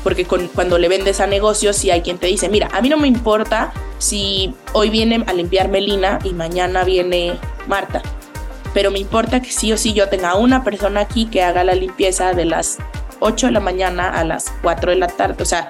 [0.04, 2.96] Porque cuando le vendes a negocios, si hay quien te dice, mira, a mí no
[2.96, 7.36] me importa si hoy viene a limpiar Melina y mañana viene
[7.66, 8.00] Marta,
[8.72, 11.74] pero me importa que sí o sí yo tenga una persona aquí que haga la
[11.74, 12.78] limpieza de las
[13.18, 15.66] 8 de la mañana a las 4 de la tarde, o sea,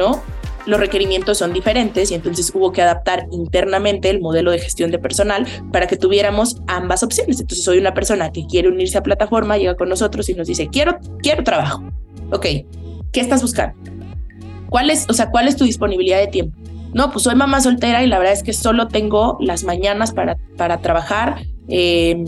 [0.00, 0.22] ¿no?
[0.66, 4.98] los requerimientos son diferentes y entonces hubo que adaptar internamente el modelo de gestión de
[4.98, 7.40] personal para que tuviéramos ambas opciones.
[7.40, 10.68] Entonces soy una persona que quiere unirse a plataforma, llega con nosotros y nos dice,
[10.68, 11.82] quiero, quiero trabajo.
[12.30, 12.46] Ok,
[13.12, 13.74] ¿qué estás buscando?
[14.68, 16.56] ¿Cuál es, o sea, cuál es tu disponibilidad de tiempo?
[16.92, 20.36] No, pues soy mamá soltera y la verdad es que solo tengo las mañanas para,
[20.56, 21.42] para trabajar.
[21.68, 22.24] Eh,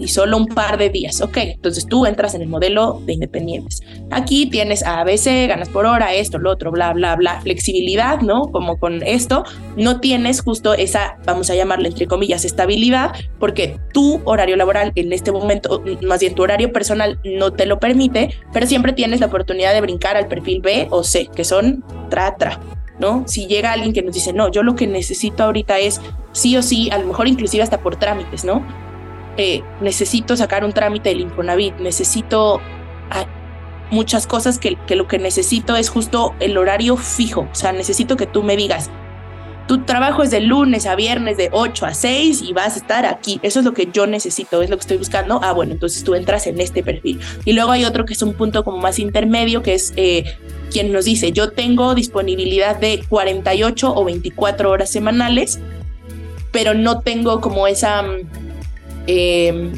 [0.00, 1.20] y solo un par de días.
[1.20, 3.82] Ok, entonces tú entras en el modelo de independientes.
[4.10, 7.40] Aquí tienes ABC, ganas por hora, esto, lo otro, bla, bla, bla.
[7.42, 8.50] Flexibilidad, ¿no?
[8.50, 9.44] Como con esto,
[9.76, 15.12] no tienes justo esa, vamos a llamarle entre comillas, estabilidad, porque tu horario laboral en
[15.12, 19.26] este momento, más bien tu horario personal no te lo permite, pero siempre tienes la
[19.26, 22.58] oportunidad de brincar al perfil B o C, que son tra, tra.
[22.98, 23.24] ¿no?
[23.26, 26.00] Si llega alguien que nos dice, no, yo lo que necesito ahorita es
[26.32, 28.64] sí o sí, a lo mejor inclusive hasta por trámites, ¿no?
[29.80, 32.60] Necesito sacar un trámite del Infonavit, necesito
[33.90, 37.48] muchas cosas que, que lo que necesito es justo el horario fijo.
[37.50, 38.88] O sea, necesito que tú me digas,
[39.70, 43.06] tu trabajo es de lunes a viernes de 8 a 6 y vas a estar
[43.06, 43.38] aquí.
[43.44, 45.38] Eso es lo que yo necesito, es lo que estoy buscando.
[45.44, 47.20] Ah, bueno, entonces tú entras en este perfil.
[47.44, 50.24] Y luego hay otro que es un punto como más intermedio, que es eh,
[50.72, 55.60] quien nos dice, yo tengo disponibilidad de 48 o 24 horas semanales,
[56.50, 58.04] pero no tengo como esa...
[59.12, 59.72] Eh,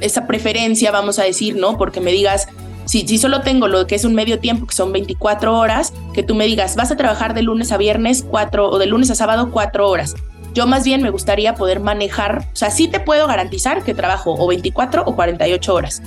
[0.00, 1.76] esa preferencia, vamos a decir, ¿no?
[1.76, 2.46] Porque me digas,
[2.84, 6.22] si, si solo tengo lo que es un medio tiempo, que son 24 horas, que
[6.22, 9.16] tú me digas, vas a trabajar de lunes a viernes cuatro o de lunes a
[9.16, 10.14] sábado cuatro horas.
[10.54, 14.34] Yo más bien me gustaría poder manejar, o sea, sí te puedo garantizar que trabajo
[14.38, 16.02] o 24 o 48 horas,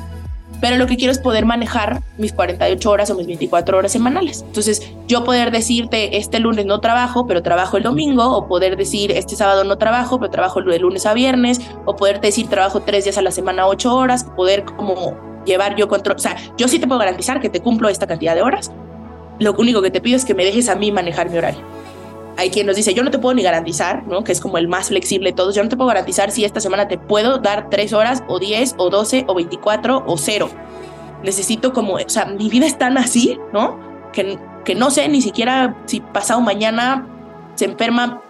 [0.64, 4.46] pero lo que quiero es poder manejar mis 48 horas o mis 24 horas semanales.
[4.48, 9.12] Entonces, yo poder decirte, este lunes no trabajo, pero trabajo el domingo, o poder decir,
[9.12, 13.04] este sábado no trabajo, pero trabajo de lunes a viernes, o poder decir, trabajo tres
[13.04, 16.16] días a la semana, ocho horas, poder como llevar yo control.
[16.16, 18.72] O sea, yo sí te puedo garantizar que te cumplo esta cantidad de horas.
[19.40, 21.60] Lo único que te pido es que me dejes a mí manejar mi horario.
[22.36, 24.24] Hay quien nos dice, yo no te puedo ni garantizar, ¿no?
[24.24, 25.54] Que es como el más flexible de todos.
[25.54, 28.74] Yo no te puedo garantizar si esta semana te puedo dar tres horas o diez
[28.78, 30.50] o doce o veinticuatro o cero.
[31.24, 33.80] Necesito como, o sea, mi vida es tan así, ¿no?
[34.12, 37.08] Que, que no sé ni siquiera si pasado mañana
[37.56, 38.24] se enferma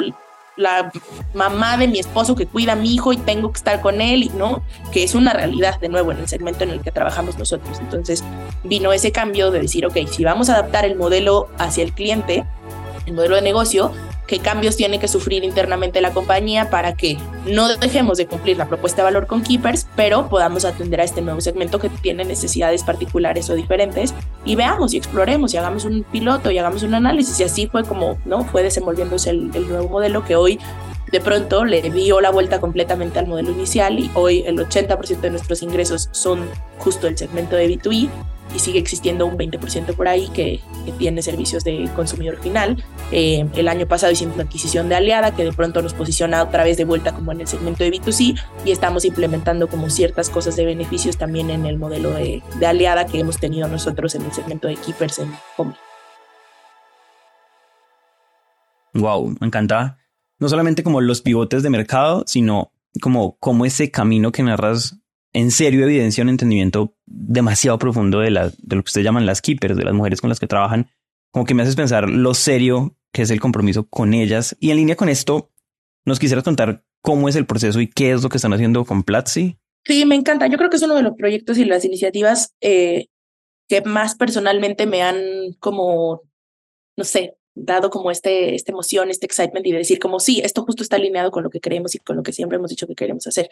[0.56, 0.91] la
[1.34, 4.30] mamá de mi esposo que cuida a mi hijo y tengo que estar con él,
[4.38, 7.80] no, que es una realidad de nuevo en el segmento en el que trabajamos nosotros.
[7.80, 8.24] Entonces
[8.64, 12.45] vino ese cambio de decir, ok, si vamos a adaptar el modelo hacia el cliente,
[13.06, 13.91] el modelo de negocio,
[14.28, 18.68] qué cambios tiene que sufrir internamente la compañía para que no dejemos de cumplir la
[18.68, 22.84] propuesta de valor con Keepers, pero podamos atender a este nuevo segmento que tiene necesidades
[22.84, 24.14] particulares o diferentes
[24.45, 27.39] y veamos y exploremos y hagamos un piloto y hagamos un análisis.
[27.39, 30.60] Y así fue como no fue desenvolviéndose el, el nuevo modelo que hoy
[31.14, 35.30] de pronto le dio la vuelta completamente al modelo inicial y hoy el 80% de
[35.30, 36.49] nuestros ingresos son
[36.80, 38.09] justo el segmento de B2B
[38.55, 40.59] y sigue existiendo un 20% por ahí que,
[40.97, 42.84] tiene servicios de consumidor final.
[43.11, 46.64] Eh, el año pasado hicimos una adquisición de Aliada que de pronto nos posiciona otra
[46.64, 48.36] vez de vuelta como en el segmento de B2C
[48.66, 53.20] y estamos implementando como ciertas cosas de beneficios también en el modelo de, Aliada que
[53.20, 55.76] hemos tenido nosotros en el segmento de Keepers en Home.
[58.95, 59.97] Wow, me encanta
[60.44, 65.00] no solamente como los pivotes de mercado, sino como, como ese camino que narras
[65.32, 69.41] en serio evidencia un entendimiento demasiado profundo de, la, de lo que ustedes llaman las
[69.41, 70.89] keepers, de las mujeres con las que trabajan,
[71.32, 74.58] como que me haces pensar lo serio que es el compromiso con ellas.
[74.60, 75.50] Y en línea con esto,
[76.06, 79.04] ¿nos quisieras contar cómo es el proceso y qué es lo que están haciendo con
[79.04, 79.58] Platzi?
[79.86, 80.48] Sí, me encanta.
[80.48, 83.08] Yo creo que es uno de los proyectos y las iniciativas eh,
[83.70, 85.22] que más personalmente me han
[85.60, 86.22] como,
[86.98, 90.64] no sé, dado como este, esta emoción, este excitement y de decir como sí, esto
[90.64, 92.95] justo está alineado con lo que queremos y con lo que siempre hemos dicho que
[92.95, 93.49] queremos hacer.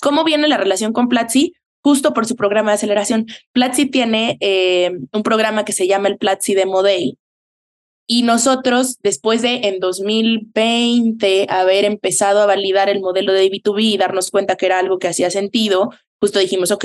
[0.00, 1.54] ¿Cómo viene la relación con Platzi?
[1.82, 3.26] Justo por su programa de aceleración.
[3.52, 7.18] Platzi tiene eh, un programa que se llama el Platzi Demo Day.
[8.06, 13.96] Y nosotros, después de en 2020 haber empezado a validar el modelo de B2B y
[13.96, 15.90] darnos cuenta que era algo que hacía sentido,
[16.20, 16.84] justo dijimos, ok,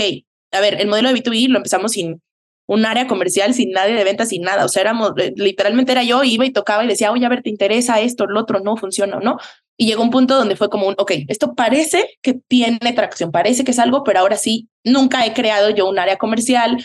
[0.52, 2.22] a ver, el modelo de B2B lo empezamos sin
[2.68, 4.66] un área comercial sin nadie de ventas, sin nada.
[4.66, 7.42] O sea, éramos, eh, literalmente era yo, iba y tocaba y decía, oye, a ver,
[7.42, 8.60] ¿te interesa esto, lo otro?
[8.60, 9.38] No funciona, ¿no?
[9.78, 13.64] Y llegó un punto donde fue como un, ok, esto parece que tiene tracción, parece
[13.64, 16.78] que es algo, pero ahora sí, nunca he creado yo un área comercial,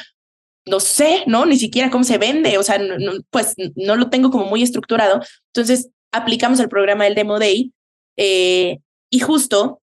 [0.66, 1.46] no sé, ¿no?
[1.46, 2.80] Ni siquiera cómo se vende, o sea,
[3.30, 5.20] pues no lo tengo como muy estructurado.
[5.48, 7.72] Entonces, aplicamos el programa del Demo Day
[8.16, 8.78] eh,
[9.10, 9.80] y justo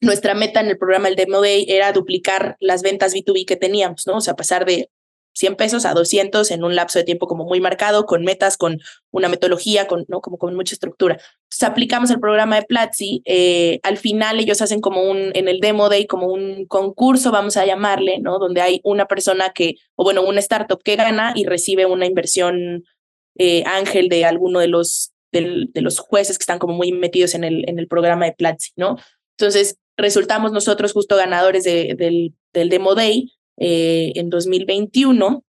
[0.00, 4.06] nuestra meta en el programa del Demo Day era duplicar las ventas B2B que teníamos,
[4.06, 4.16] ¿no?
[4.16, 4.90] O sea, pasar de
[5.34, 8.78] 100 pesos a 200 en un lapso de tiempo como muy marcado, con metas, con
[9.10, 10.20] una metodología, con, ¿no?
[10.20, 11.14] como con mucha estructura.
[11.14, 15.60] Entonces aplicamos el programa de Platzi, eh, al final ellos hacen como un, en el
[15.60, 18.38] demo day, como un concurso, vamos a llamarle, ¿no?
[18.38, 22.84] Donde hay una persona que, o bueno, una startup que gana y recibe una inversión
[23.38, 27.44] eh, ángel de alguno de los, de, los jueces que están como muy metidos en
[27.44, 28.96] el, en el programa de Platzi, ¿no?
[29.38, 35.44] Entonces resultamos nosotros justo ganadores de, del, del demo day eh, en 2021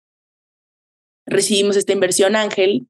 [1.26, 2.88] recibimos esta inversión Ángel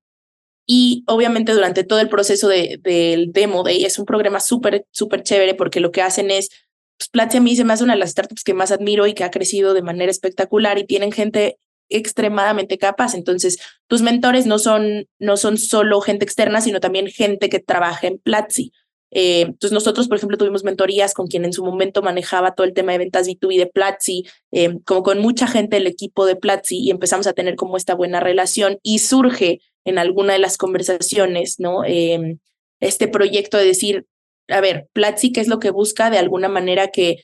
[0.66, 5.24] y obviamente durante todo el proceso del de, Demo Day es un programa súper, súper
[5.24, 6.50] chévere porque lo que hacen es,
[6.98, 9.14] pues Platzi a mí se me hace una de las startups que más admiro y
[9.14, 11.58] que ha crecido de manera espectacular y tienen gente
[11.90, 13.16] extremadamente capaz.
[13.16, 13.58] Entonces,
[13.88, 18.20] tus mentores no son, no son solo gente externa, sino también gente que trabaja en
[18.20, 18.72] Platzi.
[19.12, 22.74] Eh, entonces nosotros, por ejemplo, tuvimos mentorías con quien en su momento manejaba todo el
[22.74, 26.78] tema de ventas B2B de Platzi, eh, como con mucha gente del equipo de Platzi
[26.80, 31.60] y empezamos a tener como esta buena relación y surge en alguna de las conversaciones,
[31.60, 31.84] ¿no?
[31.86, 32.38] Eh,
[32.80, 34.06] este proyecto de decir,
[34.48, 36.10] a ver, Platzi, ¿qué es lo que busca?
[36.10, 37.24] De alguna manera que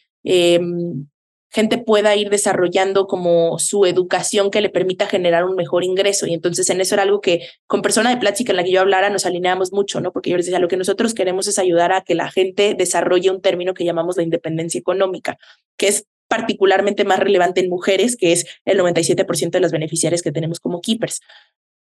[1.55, 6.27] gente pueda ir desarrollando como su educación que le permita generar un mejor ingreso.
[6.27, 8.81] Y entonces en eso era algo que con persona de plática en la que yo
[8.81, 10.11] hablara nos alineamos mucho, ¿no?
[10.11, 13.31] Porque yo les decía, lo que nosotros queremos es ayudar a que la gente desarrolle
[13.31, 15.37] un término que llamamos la independencia económica,
[15.77, 20.33] que es particularmente más relevante en mujeres, que es el 97% de las beneficiarias que
[20.33, 21.21] tenemos como keepers.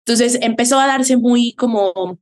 [0.06, 2.20] Entonces empezó a darse muy como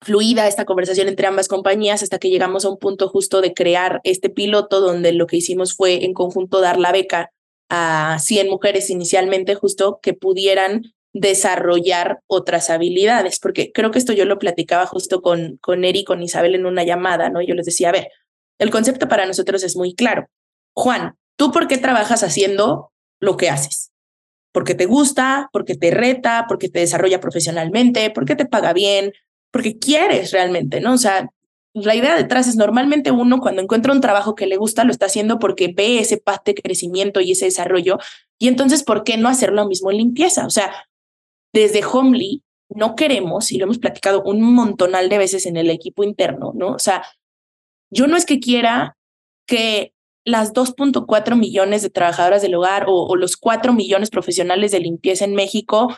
[0.00, 4.00] fluida esta conversación entre ambas compañías hasta que llegamos a un punto justo de crear
[4.04, 7.30] este piloto donde lo que hicimos fue en conjunto dar la beca
[7.68, 10.82] a 100 mujeres inicialmente justo que pudieran
[11.12, 16.22] desarrollar otras habilidades, porque creo que esto yo lo platicaba justo con, con Eri con
[16.22, 17.40] Isabel en una llamada, ¿no?
[17.40, 18.08] Yo les decía, a ver,
[18.58, 20.28] el concepto para nosotros es muy claro.
[20.74, 23.92] Juan, ¿tú por qué trabajas haciendo lo que haces?
[24.52, 29.12] Porque te gusta, porque te reta, porque te desarrolla profesionalmente, porque te paga bien,
[29.56, 30.92] porque quieres realmente, ¿no?
[30.92, 31.30] O sea,
[31.72, 35.06] la idea detrás es normalmente uno cuando encuentra un trabajo que le gusta lo está
[35.06, 37.96] haciendo porque ve ese path de crecimiento y ese desarrollo
[38.38, 40.44] y entonces ¿por qué no hacer lo mismo en limpieza?
[40.44, 40.74] O sea,
[41.54, 46.04] desde Homely no queremos y lo hemos platicado un montonal de veces en el equipo
[46.04, 46.72] interno, ¿no?
[46.72, 47.02] O sea,
[47.90, 48.98] yo no es que quiera
[49.46, 49.94] que
[50.26, 55.24] las 2.4 millones de trabajadoras del hogar o, o los 4 millones profesionales de limpieza
[55.24, 55.96] en México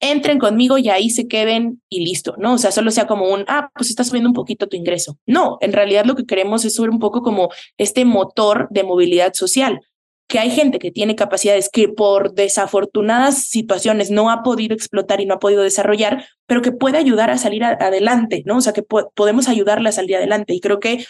[0.00, 2.54] entren conmigo y ahí se queden y listo, ¿no?
[2.54, 5.18] O sea, solo sea como un, ah, pues estás subiendo un poquito tu ingreso.
[5.26, 9.34] No, en realidad lo que queremos es subir un poco como este motor de movilidad
[9.34, 9.80] social,
[10.26, 15.26] que hay gente que tiene capacidades que por desafortunadas situaciones no ha podido explotar y
[15.26, 18.58] no ha podido desarrollar, pero que puede ayudar a salir adelante, ¿no?
[18.58, 20.54] O sea, que podemos ayudarle a salir adelante.
[20.54, 21.04] Y creo que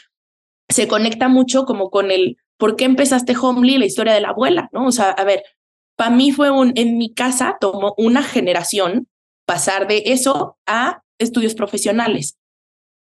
[0.69, 4.69] se conecta mucho como con el por qué empezaste Homely, la historia de la abuela,
[4.73, 4.87] ¿no?
[4.87, 5.43] O sea, a ver,
[6.01, 9.07] para mí fue un, en mi casa tomó una generación
[9.45, 12.39] pasar de eso a estudios profesionales.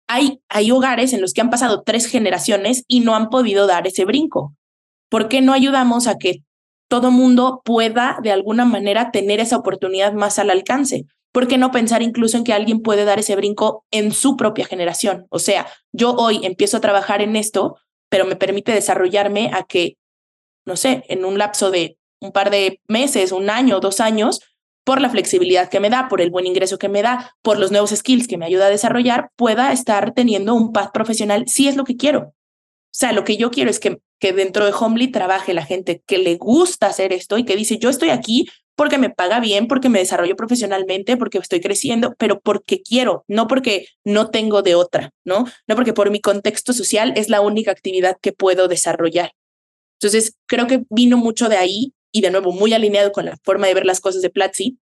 [0.07, 3.87] Hay, hay hogares en los que han pasado tres generaciones y no han podido dar
[3.87, 4.55] ese brinco.
[5.09, 6.43] ¿Por qué no ayudamos a que
[6.87, 11.07] todo mundo pueda de alguna manera tener esa oportunidad más al alcance?
[11.33, 14.65] ¿Por qué no pensar incluso en que alguien puede dar ese brinco en su propia
[14.65, 15.27] generación?
[15.29, 17.75] O sea, yo hoy empiezo a trabajar en esto,
[18.07, 19.97] pero me permite desarrollarme a que,
[20.65, 24.41] no sé, en un lapso de un par de meses, un año, dos años,
[24.83, 27.71] por la flexibilidad que me da, por el buen ingreso que me da, por los
[27.71, 31.75] nuevos skills que me ayuda a desarrollar, pueda estar teniendo un path profesional si es
[31.75, 32.19] lo que quiero.
[32.19, 32.33] O
[32.91, 36.17] sea, lo que yo quiero es que, que dentro de Homely trabaje la gente que
[36.17, 38.47] le gusta hacer esto y que dice, yo estoy aquí
[38.77, 43.47] porque me paga bien, porque me desarrollo profesionalmente, porque estoy creciendo, pero porque quiero, no
[43.47, 45.45] porque no tengo de otra, ¿no?
[45.67, 49.31] No porque por mi contexto social es la única actividad que puedo desarrollar.
[49.99, 53.67] Entonces, creo que vino mucho de ahí y de nuevo muy alineado con la forma
[53.67, 54.77] de ver las cosas de Platzi,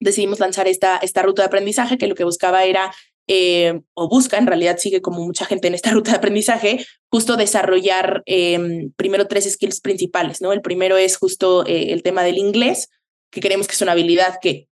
[0.00, 2.92] decidimos lanzar esta, esta ruta de aprendizaje que lo que buscaba era,
[3.26, 7.36] eh, o busca, en realidad sigue como mucha gente en esta ruta de aprendizaje, justo
[7.36, 10.52] desarrollar em, primero tres skills principales, ¿no?
[10.52, 12.88] El primero es justo eh, el tema del inglés,
[13.30, 14.68] que creemos que es una habilidad que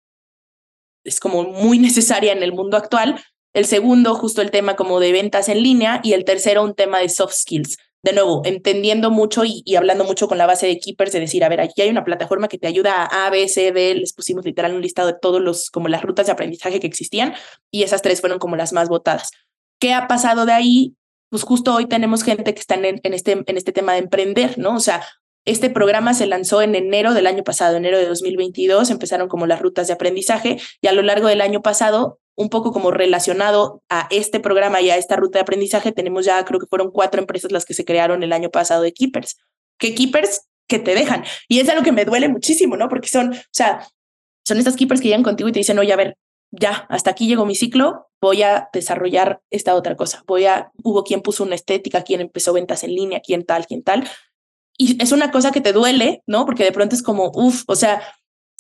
[1.05, 3.23] es como muy necesaria en el mundo actual.
[3.55, 6.01] El segundo, justo el tema como de ventas en línea.
[6.03, 10.27] Y el tercero, un tema de soft skills, de nuevo, entendiendo mucho y, hablando mucho
[10.27, 12.67] con la base de Keepers, de decir, a ver, aquí hay una plataforma que te
[12.67, 15.89] ayuda a A, B, C, D, les pusimos literal un listado de todos los, como
[15.89, 17.35] las rutas de aprendizaje que existían,
[17.71, 19.31] y esas tres fueron como las más votadas.
[19.79, 20.97] ¿Qué ha pasado de ahí?
[21.31, 24.59] Pues justo hoy tenemos gente que está en, en, este, en este tema de emprender,
[24.59, 24.75] ¿no?
[24.75, 25.03] O sea,
[25.45, 29.61] este programa se lanzó en enero del año pasado, enero de 2022, empezaron como las
[29.61, 34.09] rutas de aprendizaje y a lo largo del año pasado un poco como relacionado a
[34.11, 37.53] este programa y a esta ruta de aprendizaje, tenemos ya, creo que fueron cuatro empresas
[37.53, 39.37] las que se crearon el año pasado de Keepers.
[39.79, 41.25] Que Keepers que te dejan.
[41.49, 42.89] Y es algo que me duele muchísimo, ¿no?
[42.89, 43.87] Porque son, o sea,
[44.45, 46.17] son estas Keepers que llegan contigo y te dicen, oye, a ver,
[46.51, 50.23] ya, hasta aquí llegó mi ciclo, voy a desarrollar esta otra cosa.
[50.27, 53.83] Voy a, hubo quien puso una estética, quien empezó ventas en línea, quien tal, quien
[53.83, 54.09] tal.
[54.79, 56.47] Y es una cosa que te duele, ¿no?
[56.47, 58.03] Porque de pronto es como, uff, o sea,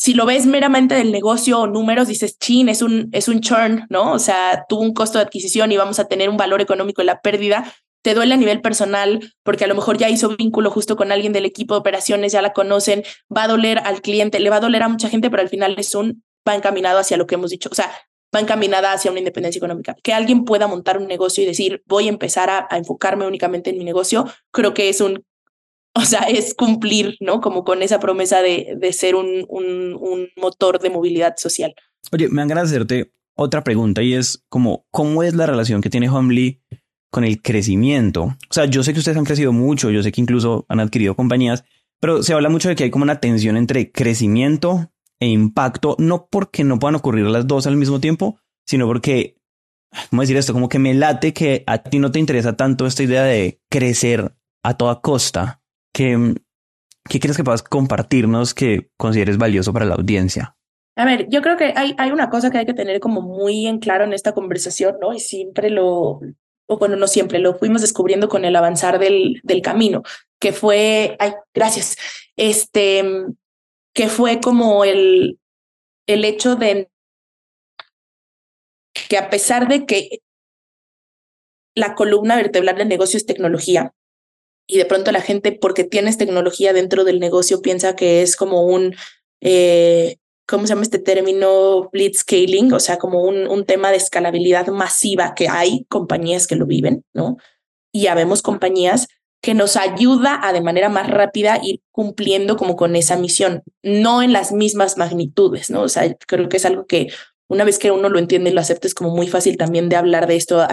[0.03, 3.86] si lo ves meramente del negocio o números, dices, chin, es un, es un churn,
[3.88, 4.11] ¿no?
[4.11, 7.07] O sea, tuvo un costo de adquisición y vamos a tener un valor económico en
[7.07, 7.72] la pérdida.
[8.03, 11.32] Te duele a nivel personal porque a lo mejor ya hizo vínculo justo con alguien
[11.32, 14.61] del equipo de operaciones, ya la conocen, va a doler al cliente, le va a
[14.61, 17.50] doler a mucha gente, pero al final es un, va encaminado hacia lo que hemos
[17.50, 17.92] dicho, o sea,
[18.34, 19.94] va encaminada hacia una independencia económica.
[20.03, 23.70] Que alguien pueda montar un negocio y decir, voy a empezar a, a enfocarme únicamente
[23.70, 25.24] en mi negocio, creo que es un
[26.03, 27.40] o sea, es cumplir, ¿no?
[27.40, 31.74] Como con esa promesa de, de ser un, un, un, motor de movilidad social.
[32.11, 35.80] Oye, me han ganas de hacerte otra pregunta y es como, ¿cómo es la relación
[35.80, 36.62] que tiene Homely
[37.11, 38.24] con el crecimiento?
[38.24, 41.14] O sea, yo sé que ustedes han crecido mucho, yo sé que incluso han adquirido
[41.14, 41.64] compañías,
[42.01, 44.90] pero se habla mucho de que hay como una tensión entre crecimiento
[45.20, 49.36] e impacto, no porque no puedan ocurrir las dos al mismo tiempo, sino porque,
[50.11, 50.53] ¿cómo decir esto?
[50.53, 54.34] Como que me late que a ti no te interesa tanto esta idea de crecer
[54.64, 55.62] a toda costa
[55.99, 56.34] mm,
[57.09, 60.57] ¿qué quieres que puedas compartirnos que consideres valioso para la audiencia?
[60.97, 63.66] A ver, yo creo que hay, hay una cosa que hay que tener como muy
[63.66, 65.14] en claro en esta conversación, ¿no?
[65.14, 66.20] Y siempre lo,
[66.66, 70.03] o bueno, no siempre, lo fuimos descubriendo con el avanzar del, del camino,
[70.38, 71.97] que fue, ay, gracias,
[72.36, 73.05] este,
[73.95, 75.38] que fue como el,
[76.07, 76.90] el hecho de
[79.09, 80.20] que a pesar de que
[81.74, 83.95] la columna vertebral del negocio es tecnología,
[84.73, 88.62] y de pronto la gente, porque tienes tecnología dentro del negocio, piensa que es como
[88.62, 88.95] un,
[89.43, 90.16] eh,
[90.49, 91.91] ¿cómo se llama este término?
[91.93, 96.64] Blitzscaling, o sea, como un, un tema de escalabilidad masiva que hay compañías que lo
[96.64, 97.37] viven, ¿no?
[97.93, 99.09] Y ya vemos compañías
[99.43, 104.23] que nos ayuda a de manera más rápida ir cumpliendo como con esa misión, no
[104.23, 105.83] en las mismas magnitudes, ¿no?
[105.83, 107.09] O sea, creo que es algo que
[107.53, 109.97] una vez que uno lo entiende y lo acepta es como muy fácil también de
[109.97, 110.66] hablar de esto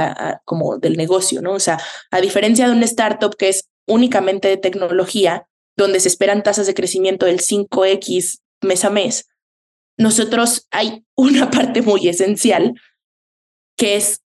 [0.46, 1.52] como del negocio, ¿no?
[1.52, 1.78] O sea,
[2.10, 6.74] a diferencia de una startup que es únicamente de tecnología, donde se esperan tasas de
[6.74, 9.28] crecimiento del 5X mes a mes,
[9.98, 12.74] nosotros hay una parte muy esencial
[13.78, 14.22] que es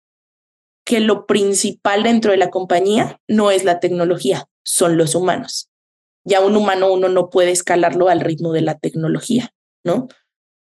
[0.86, 5.70] que lo principal dentro de la compañía no es la tecnología, son los humanos.
[6.26, 9.54] Ya un humano uno no puede escalarlo al ritmo de la tecnología,
[9.84, 10.08] ¿no?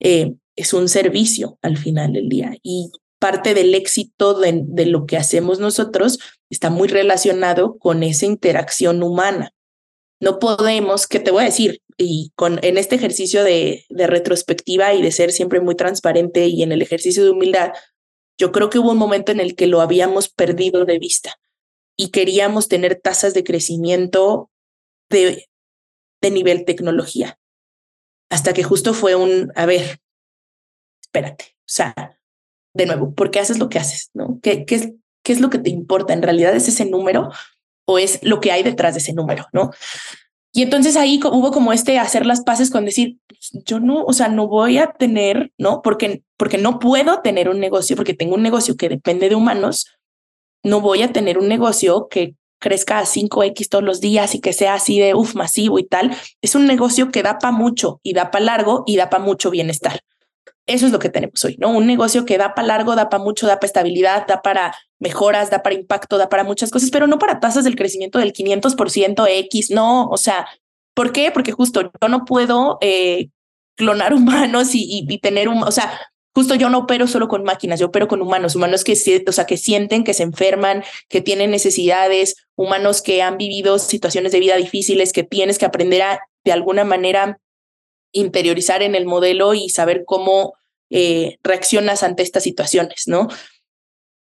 [0.01, 2.55] Eh, es un servicio al final del día
[3.23, 6.18] parte del éxito de, de, lo que hacemos nosotros
[6.51, 9.55] está muy relacionado con esa interacción humana.
[10.20, 14.93] No podemos, que te voy a decir, y con en este ejercicio de, de retrospectiva
[14.95, 17.70] y de ser siempre muy transparente y en el ejercicio de humildad,
[18.37, 21.39] yo creo que hubo un momento en el que lo habíamos perdido de vista
[21.97, 24.51] y queríamos tener tasas de crecimiento
[25.11, 25.49] de,
[26.20, 27.39] de nivel tecnología.
[28.31, 30.01] Hasta que justo fue un, a ver,
[31.03, 32.18] espérate, o sea,
[32.75, 34.11] de nuevo, ¿por qué haces lo que haces?
[34.14, 34.39] ¿No?
[34.43, 34.93] ¿Qué, qué, es,
[35.23, 36.12] ¿Qué es lo que te importa?
[36.12, 37.31] ¿En realidad es ese número
[37.87, 39.47] o es lo que hay detrás de ese número?
[39.53, 39.70] ¿No?
[40.55, 44.12] Y entonces ahí hubo como este hacer las paces con decir, pues, yo no, o
[44.12, 45.81] sea, no voy a tener, ¿no?
[45.81, 49.87] Porque, porque no puedo tener un negocio, porque tengo un negocio que depende de humanos,
[50.62, 54.53] no voy a tener un negocio que crezca a 5X todos los días y que
[54.53, 56.14] sea así de, uff, masivo y tal.
[56.43, 59.51] Es un negocio que da para mucho y da para largo y da para mucho
[59.51, 60.01] bienestar.
[60.67, 61.71] Eso es lo que tenemos hoy, ¿no?
[61.71, 65.51] Un negocio que da para largo, da para mucho, da para estabilidad, da para mejoras,
[65.51, 69.27] da para impacto, da para muchas cosas, pero no para tasas del crecimiento del 500%
[69.29, 70.47] X, no, o sea,
[70.95, 71.33] ¿por qué?
[71.33, 73.31] Porque justo yo no puedo eh,
[73.77, 75.99] clonar humanos y, y, y, tener un, o sea,
[76.35, 78.95] justo yo no opero solo con máquinas, yo opero con humanos, humanos que,
[79.27, 84.33] o sea, que sienten, que se enferman, que tienen necesidades, humanos que han vivido situaciones
[84.33, 87.39] de vida difíciles, que tienes que aprender a, de alguna manera,
[88.13, 90.55] interiorizar en el modelo y saber cómo
[90.91, 93.29] eh, reaccionas ante estas situaciones, ¿no?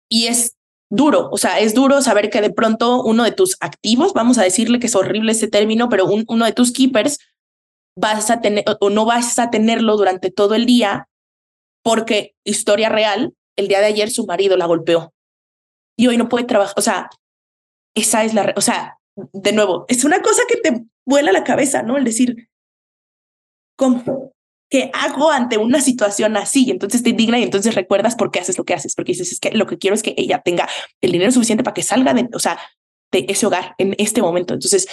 [0.10, 0.56] Y es
[0.90, 4.44] duro, o sea, es duro saber que de pronto uno de tus activos, vamos a
[4.44, 7.20] decirle que es horrible ese término, pero un, uno de tus keepers
[7.98, 11.08] vas a tener o no vas a tenerlo durante todo el día
[11.84, 15.14] porque historia real, el día de ayer su marido la golpeó
[15.98, 17.10] y hoy no puede trabajar, o sea,
[17.96, 21.84] esa es la, o sea, de nuevo, es una cosa que te vuela la cabeza,
[21.84, 21.98] ¿no?
[21.98, 22.50] El decir,
[23.76, 24.34] ¿cómo?
[24.70, 26.72] ¿Qué hago ante una situación así?
[26.72, 29.40] Entonces te indigna y entonces recuerdas por qué haces lo que haces, porque dices, es
[29.40, 30.68] que lo que quiero es que ella tenga
[31.02, 32.60] el dinero suficiente para que salga de, o sea,
[33.12, 34.54] de ese hogar en este momento.
[34.54, 34.88] Entonces,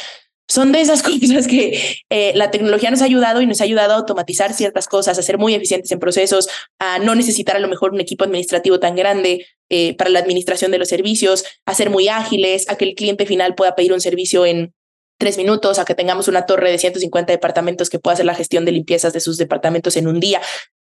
[0.48, 3.94] son de esas cosas que eh, la tecnología nos ha ayudado y nos ha ayudado
[3.94, 7.68] a automatizar ciertas cosas, a ser muy eficientes en procesos, a no necesitar a lo
[7.68, 11.90] mejor un equipo administrativo tan grande eh, para la administración de los servicios, a ser
[11.90, 14.74] muy ágiles, a que el cliente final pueda pedir un servicio en
[15.22, 18.64] tres minutos, a que tengamos una torre de 150 departamentos que pueda hacer la gestión
[18.64, 20.40] de limpiezas de sus departamentos en un día.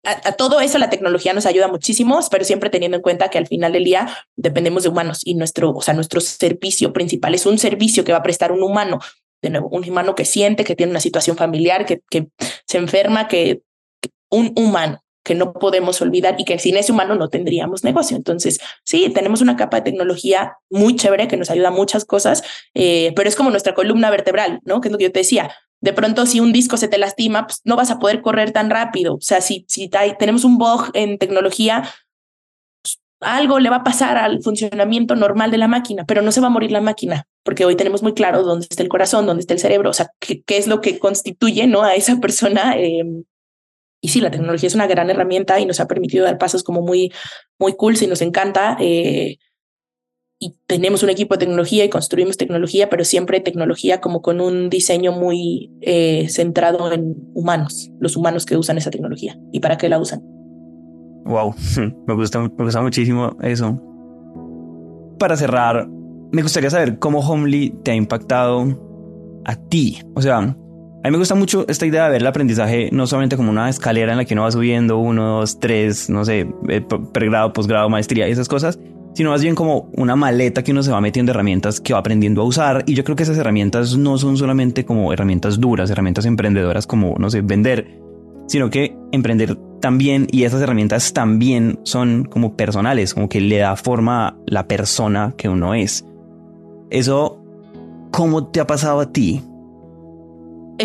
[0.04, 3.46] A, todo eso la tecnología nos ayuda muchísimo, pero siempre teniendo en cuenta que al
[3.46, 7.60] final del día dependemos de humanos y nuestro, o sea, nuestro servicio principal es un
[7.60, 8.98] servicio que va a prestar un humano,
[9.44, 12.30] de nuevo, un humano que siente, que tiene una situación familiar, que, que
[12.66, 13.62] se enferma, que,
[14.02, 18.18] que un humano que no podemos olvidar y que sin ese humano no tendríamos negocio.
[18.18, 22.44] Entonces, sí, tenemos una capa de tecnología muy chévere que nos ayuda a muchas cosas,
[22.74, 24.82] eh, pero es como nuestra columna vertebral, ¿no?
[24.82, 25.52] Que es lo que yo te decía.
[25.82, 28.70] De pronto, si un disco se te lastima, pues no vas a poder correr tan
[28.70, 29.16] rápido.
[29.16, 31.84] O sea, si, si tenemos un bug en tecnología,
[32.82, 36.42] pues, algo le va a pasar al funcionamiento normal de la máquina, pero no se
[36.42, 39.42] va a morir la máquina, porque hoy tenemos muy claro dónde está el corazón, dónde
[39.42, 41.84] está el cerebro, o sea, qué, es lo que constituye ¿no?
[41.84, 43.04] a esa persona eh,
[44.04, 46.82] y sí, la tecnología es una gran herramienta y nos ha permitido dar pasos como
[46.82, 47.14] muy,
[47.58, 48.76] muy cool, y nos encanta.
[48.82, 49.38] Eh,
[50.40, 54.70] y tenemos un equipo de tecnología y construimos tecnología, pero siempre tecnología como con un
[54.70, 59.88] diseño muy eh, centrado en humanos, los humanos que usan esa tecnología y para qué
[59.88, 60.20] la usan.
[61.24, 61.56] Wow,
[62.06, 63.82] me gusta, me gusta muchísimo eso.
[65.18, 65.88] Para cerrar,
[66.34, 68.66] me gustaría saber cómo Homely te ha impactado
[69.46, 70.02] a ti.
[70.14, 70.58] O sea,
[71.04, 73.68] A mí me gusta mucho esta idea de ver el aprendizaje no solamente como una
[73.68, 76.82] escalera en la que uno va subiendo uno, dos, tres, no sé, eh,
[77.12, 78.80] pregrado, posgrado, maestría y esas cosas,
[79.14, 82.42] sino más bien como una maleta que uno se va metiendo herramientas que va aprendiendo
[82.42, 82.86] a usar.
[82.88, 87.16] Y yo creo que esas herramientas no son solamente como herramientas duras, herramientas emprendedoras como,
[87.20, 88.00] no sé, vender,
[88.48, 93.76] sino que emprender también y esas herramientas también son como personales, como que le da
[93.76, 96.06] forma a la persona que uno es.
[96.90, 97.44] Eso,
[98.12, 99.42] ¿cómo te ha pasado a ti?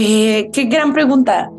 [0.01, 1.51] Eh, qué gran pregunta.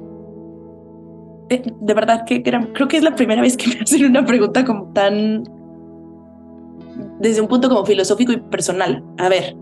[1.50, 2.68] Eh, de verdad, qué gran.
[2.68, 5.44] Creo que es la primera vez que me hacen una pregunta como tan.
[7.20, 9.04] desde un punto como filosófico y personal.
[9.18, 9.58] A ver,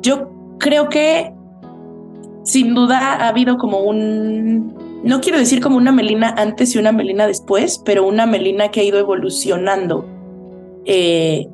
[0.00, 0.28] yo
[0.58, 1.32] creo que
[2.42, 4.74] sin duda ha habido como un.
[5.04, 8.80] No quiero decir como una Melina antes y una Melina después, pero una Melina que
[8.80, 10.04] ha ido evolucionando
[10.86, 11.46] eh,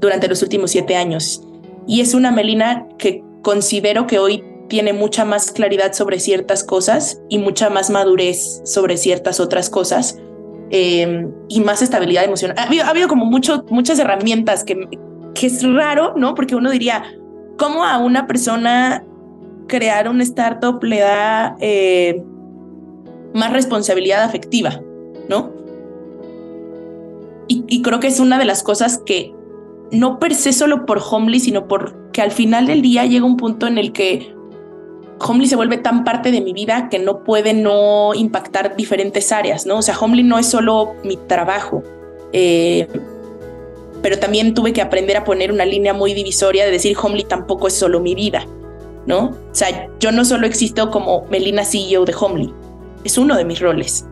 [0.00, 1.42] durante los últimos siete años.
[1.88, 7.20] Y es una Melina que considero que hoy tiene mucha más claridad sobre ciertas cosas
[7.28, 10.18] y mucha más madurez sobre ciertas otras cosas
[10.70, 12.56] em, y más estabilidad emocional.
[12.58, 14.88] Ha habido, como mucho, muchas herramientas que,
[15.34, 16.34] que es raro, ¿no?
[16.34, 17.04] Porque uno diría,
[17.58, 19.04] ¿cómo a una persona
[19.68, 22.22] crear un startup le da eh,
[23.34, 24.80] más responsabilidad afectiva,
[25.28, 25.52] ¿no?
[27.48, 29.32] Y, y, creo que es una de las cosas que
[29.92, 33.68] no per se solo por Homely, sino porque al final del día llega un punto
[33.68, 34.35] en el que
[35.18, 39.66] Homely se vuelve tan parte de mi vida que no puede no impactar diferentes áreas,
[39.66, 39.78] ¿no?
[39.78, 41.82] O sea, Homely no es solo mi trabajo,
[42.32, 42.86] eh,
[44.02, 47.66] pero también tuve que aprender a poner una línea muy divisoria de decir Homely tampoco
[47.66, 48.46] es solo mi vida,
[49.06, 49.30] ¿no?
[49.50, 52.52] O sea, yo no solo existo como Melina CEO de Homely,
[53.04, 54.06] es uno de mis roles.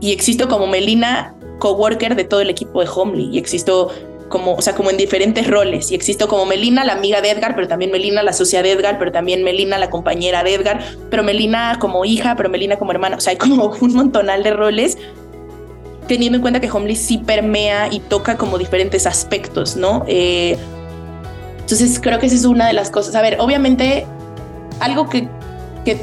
[0.00, 3.90] Y existo como Melina coworker de todo el equipo de Homely y existo
[4.32, 5.92] como, o sea, como en diferentes roles.
[5.92, 8.98] Y existo como Melina, la amiga de Edgar, pero también Melina, la socia de Edgar,
[8.98, 13.16] pero también Melina, la compañera de Edgar, pero Melina como hija, pero Melina como hermana.
[13.18, 14.96] O sea, hay como un montonal de roles
[16.08, 20.04] teniendo en cuenta que Homely sí permea y toca como diferentes aspectos, ¿no?
[20.08, 20.56] Eh,
[21.60, 23.14] entonces creo que esa es una de las cosas.
[23.14, 24.06] A ver, obviamente
[24.80, 25.28] algo que,
[25.84, 26.00] que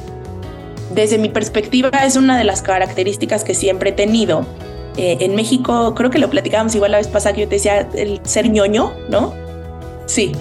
[0.93, 4.45] desde mi perspectiva es una de las características que siempre he tenido
[4.99, 7.87] eh, en México, creo que lo platicábamos igual la vez pasada que yo te decía,
[7.93, 9.33] el ser ñoño, ¿no?
[10.07, 10.33] Sí,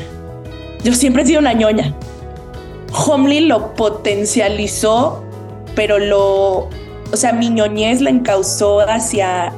[0.82, 1.94] yo siempre he sido una ñoña.
[2.92, 5.22] Homely lo potencializó,
[5.76, 6.68] pero lo,
[7.12, 9.52] o sea, mi ñoñez la encauzó hacia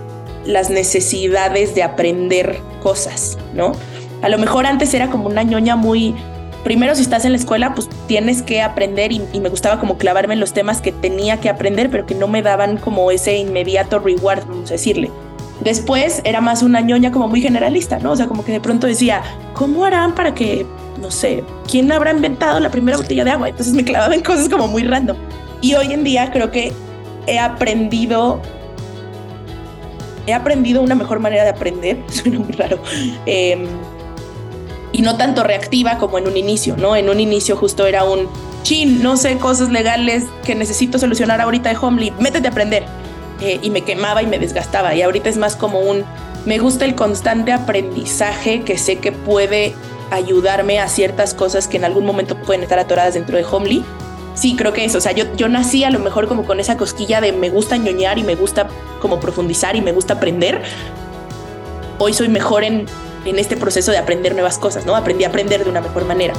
[0.44, 3.72] las necesidades de aprender cosas, ¿no?
[4.20, 6.14] A lo mejor antes era como una ñoña muy
[6.64, 10.34] primero si estás en la escuela, pues tienes que aprender y, me gustaba como clavarme
[10.34, 13.98] en los temas que tenía que aprender, pero que no me daban como ese inmediato
[13.98, 15.10] reward, vamos a decirle.
[15.60, 18.12] Después era más una ñoña como muy generalista, ¿no?
[18.12, 20.66] O sea, como que de pronto decía, ¿cómo harán para que,
[21.00, 23.48] no sé, quién habrá inventado la primera botella de agua?
[23.48, 25.16] Entonces me clavaba en cosas como muy random.
[25.60, 26.72] Y hoy en día creo que
[27.26, 28.40] he aprendido
[30.26, 32.78] he aprendido una mejor manera de aprender, suena muy raro,
[33.26, 33.66] eh,
[35.00, 36.94] y no tanto reactiva como en un inicio, ¿no?
[36.94, 38.28] En un inicio justo era un
[38.64, 42.84] chin, no sé, cosas legales que necesito solucionar ahorita de Homely, métete a aprender.
[43.40, 44.94] Eh, y me quemaba y me desgastaba.
[44.94, 46.04] Y ahorita es más como un,
[46.44, 49.74] me gusta el constante aprendizaje que sé que puede
[50.10, 53.82] ayudarme a ciertas cosas que en algún momento pueden estar atoradas dentro de Homely.
[54.34, 54.98] Sí, creo que eso.
[54.98, 57.78] O sea, yo, yo nací a lo mejor como con esa cosquilla de me gusta
[57.78, 58.68] ñoñar y me gusta
[59.00, 60.60] como profundizar y me gusta aprender.
[61.96, 62.84] Hoy soy mejor en
[63.24, 64.96] en este proceso de aprender nuevas cosas, ¿no?
[64.96, 66.34] Aprendí a aprender de una mejor manera.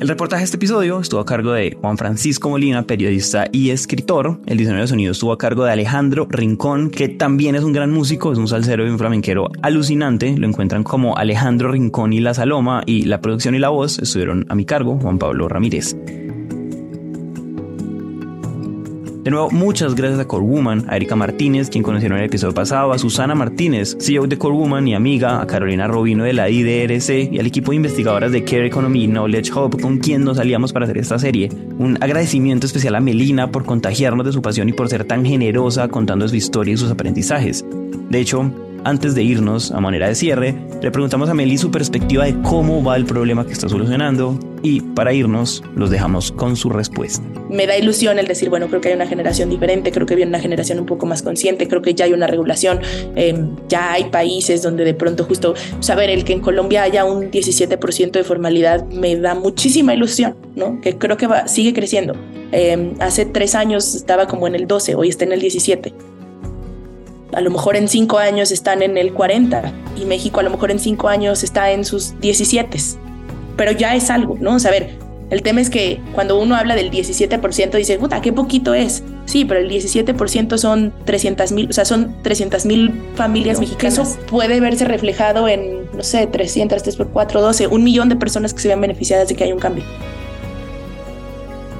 [0.00, 4.40] El reportaje de este episodio estuvo a cargo de Juan Francisco Molina, periodista y escritor.
[4.46, 7.90] El diseño de sonido estuvo a cargo de Alejandro Rincón, que también es un gran
[7.90, 10.34] músico, es un salsero y un flamenquero alucinante.
[10.38, 14.46] Lo encuentran como Alejandro Rincón y La Saloma y la producción y la voz estuvieron
[14.48, 15.94] a mi cargo, Juan Pablo Ramírez.
[19.30, 22.52] De nuevo, muchas gracias a Core Woman, a Erika Martínez, quien conocieron en el episodio
[22.52, 26.50] pasado, a Susana Martínez, CEO de Core Woman y amiga, a Carolina Robino de la
[26.50, 30.72] IDRC y al equipo de investigadoras de Care Economy Knowledge Hub con quien nos aliamos
[30.72, 31.48] para hacer esta serie.
[31.78, 35.86] Un agradecimiento especial a Melina por contagiarnos de su pasión y por ser tan generosa
[35.86, 37.64] contando su historia y sus aprendizajes.
[38.08, 38.50] De hecho,
[38.84, 42.82] antes de irnos, a manera de cierre, le preguntamos a Meli su perspectiva de cómo
[42.82, 47.24] va el problema que está solucionando y para irnos los dejamos con su respuesta.
[47.48, 50.30] Me da ilusión el decir, bueno, creo que hay una generación diferente, creo que viene
[50.30, 52.80] una generación un poco más consciente, creo que ya hay una regulación,
[53.16, 57.30] em, ya hay países donde de pronto justo saber el que en Colombia haya un
[57.30, 60.80] 17% de formalidad me da muchísima ilusión, ¿no?
[60.80, 62.14] Que creo que va, sigue creciendo.
[62.52, 65.92] Em, hace tres años estaba como en el 12, hoy está en el 17
[67.32, 70.70] a lo mejor en cinco años están en el 40 y México a lo mejor
[70.70, 72.78] en cinco años está en sus 17.
[73.56, 74.54] Pero ya es algo, ¿no?
[74.54, 74.90] O sea, a ver,
[75.30, 79.04] el tema es que cuando uno habla del 17% dice, puta, qué poquito es.
[79.26, 83.98] Sí, pero el 17% son 300 mil, o sea, son 300 mil familias mexicanas.
[83.98, 88.16] Eso puede verse reflejado en, no sé, 300, 3 por 4, 12, un millón de
[88.16, 89.84] personas que se vean beneficiadas de que hay un cambio.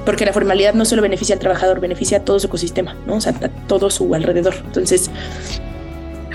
[0.05, 3.15] Porque la formalidad no solo beneficia al trabajador, beneficia a todo su ecosistema, ¿no?
[3.15, 4.55] O sea, a todo su alrededor.
[4.65, 5.11] Entonces,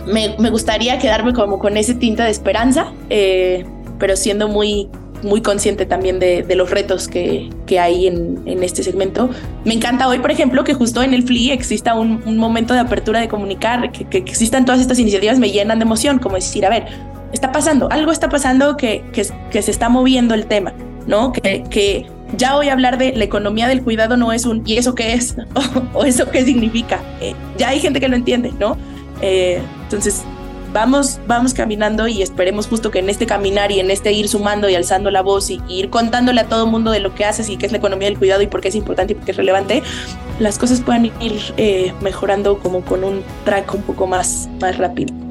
[0.07, 3.65] me, me gustaría quedarme como con ese tinta de esperanza, eh,
[3.99, 4.89] pero siendo muy
[5.23, 9.31] muy consciente también de, los retos que, que hay en, en, este segmento.
[9.65, 12.81] Me encanta hoy, por ejemplo, que justo en el FLI exista un, un momento de
[12.81, 16.65] apertura de comunicar, que, que, existan todas estas iniciativas, me llenan de emoción, como decir,
[16.67, 16.87] a ver,
[17.33, 20.73] está pasando, algo está pasando que, que, se está moviendo el tema,
[21.07, 21.33] ¿no?
[21.33, 22.07] Que
[22.37, 25.15] ya voy a hablar de la economía del cuidado no es un ¿y eso qué
[25.15, 25.37] es?
[25.95, 27.01] o, eso qué significa.
[27.21, 28.77] Eh, ya hay gente que lo entiende, ¿no?
[29.23, 30.25] Eh, entonces,
[30.73, 34.69] vamos, vamos caminando y esperemos justo que en este caminar y en este ir sumando
[34.69, 37.49] y alzando la voz y, ir contándole a todo el mundo de lo que haces
[37.49, 39.31] y qué es la economía del cuidado y por qué es importante y por qué
[39.31, 39.83] es relevante,
[40.39, 45.26] las cosas puedan ir eh, mejorando como con un track un poco más, más rápido.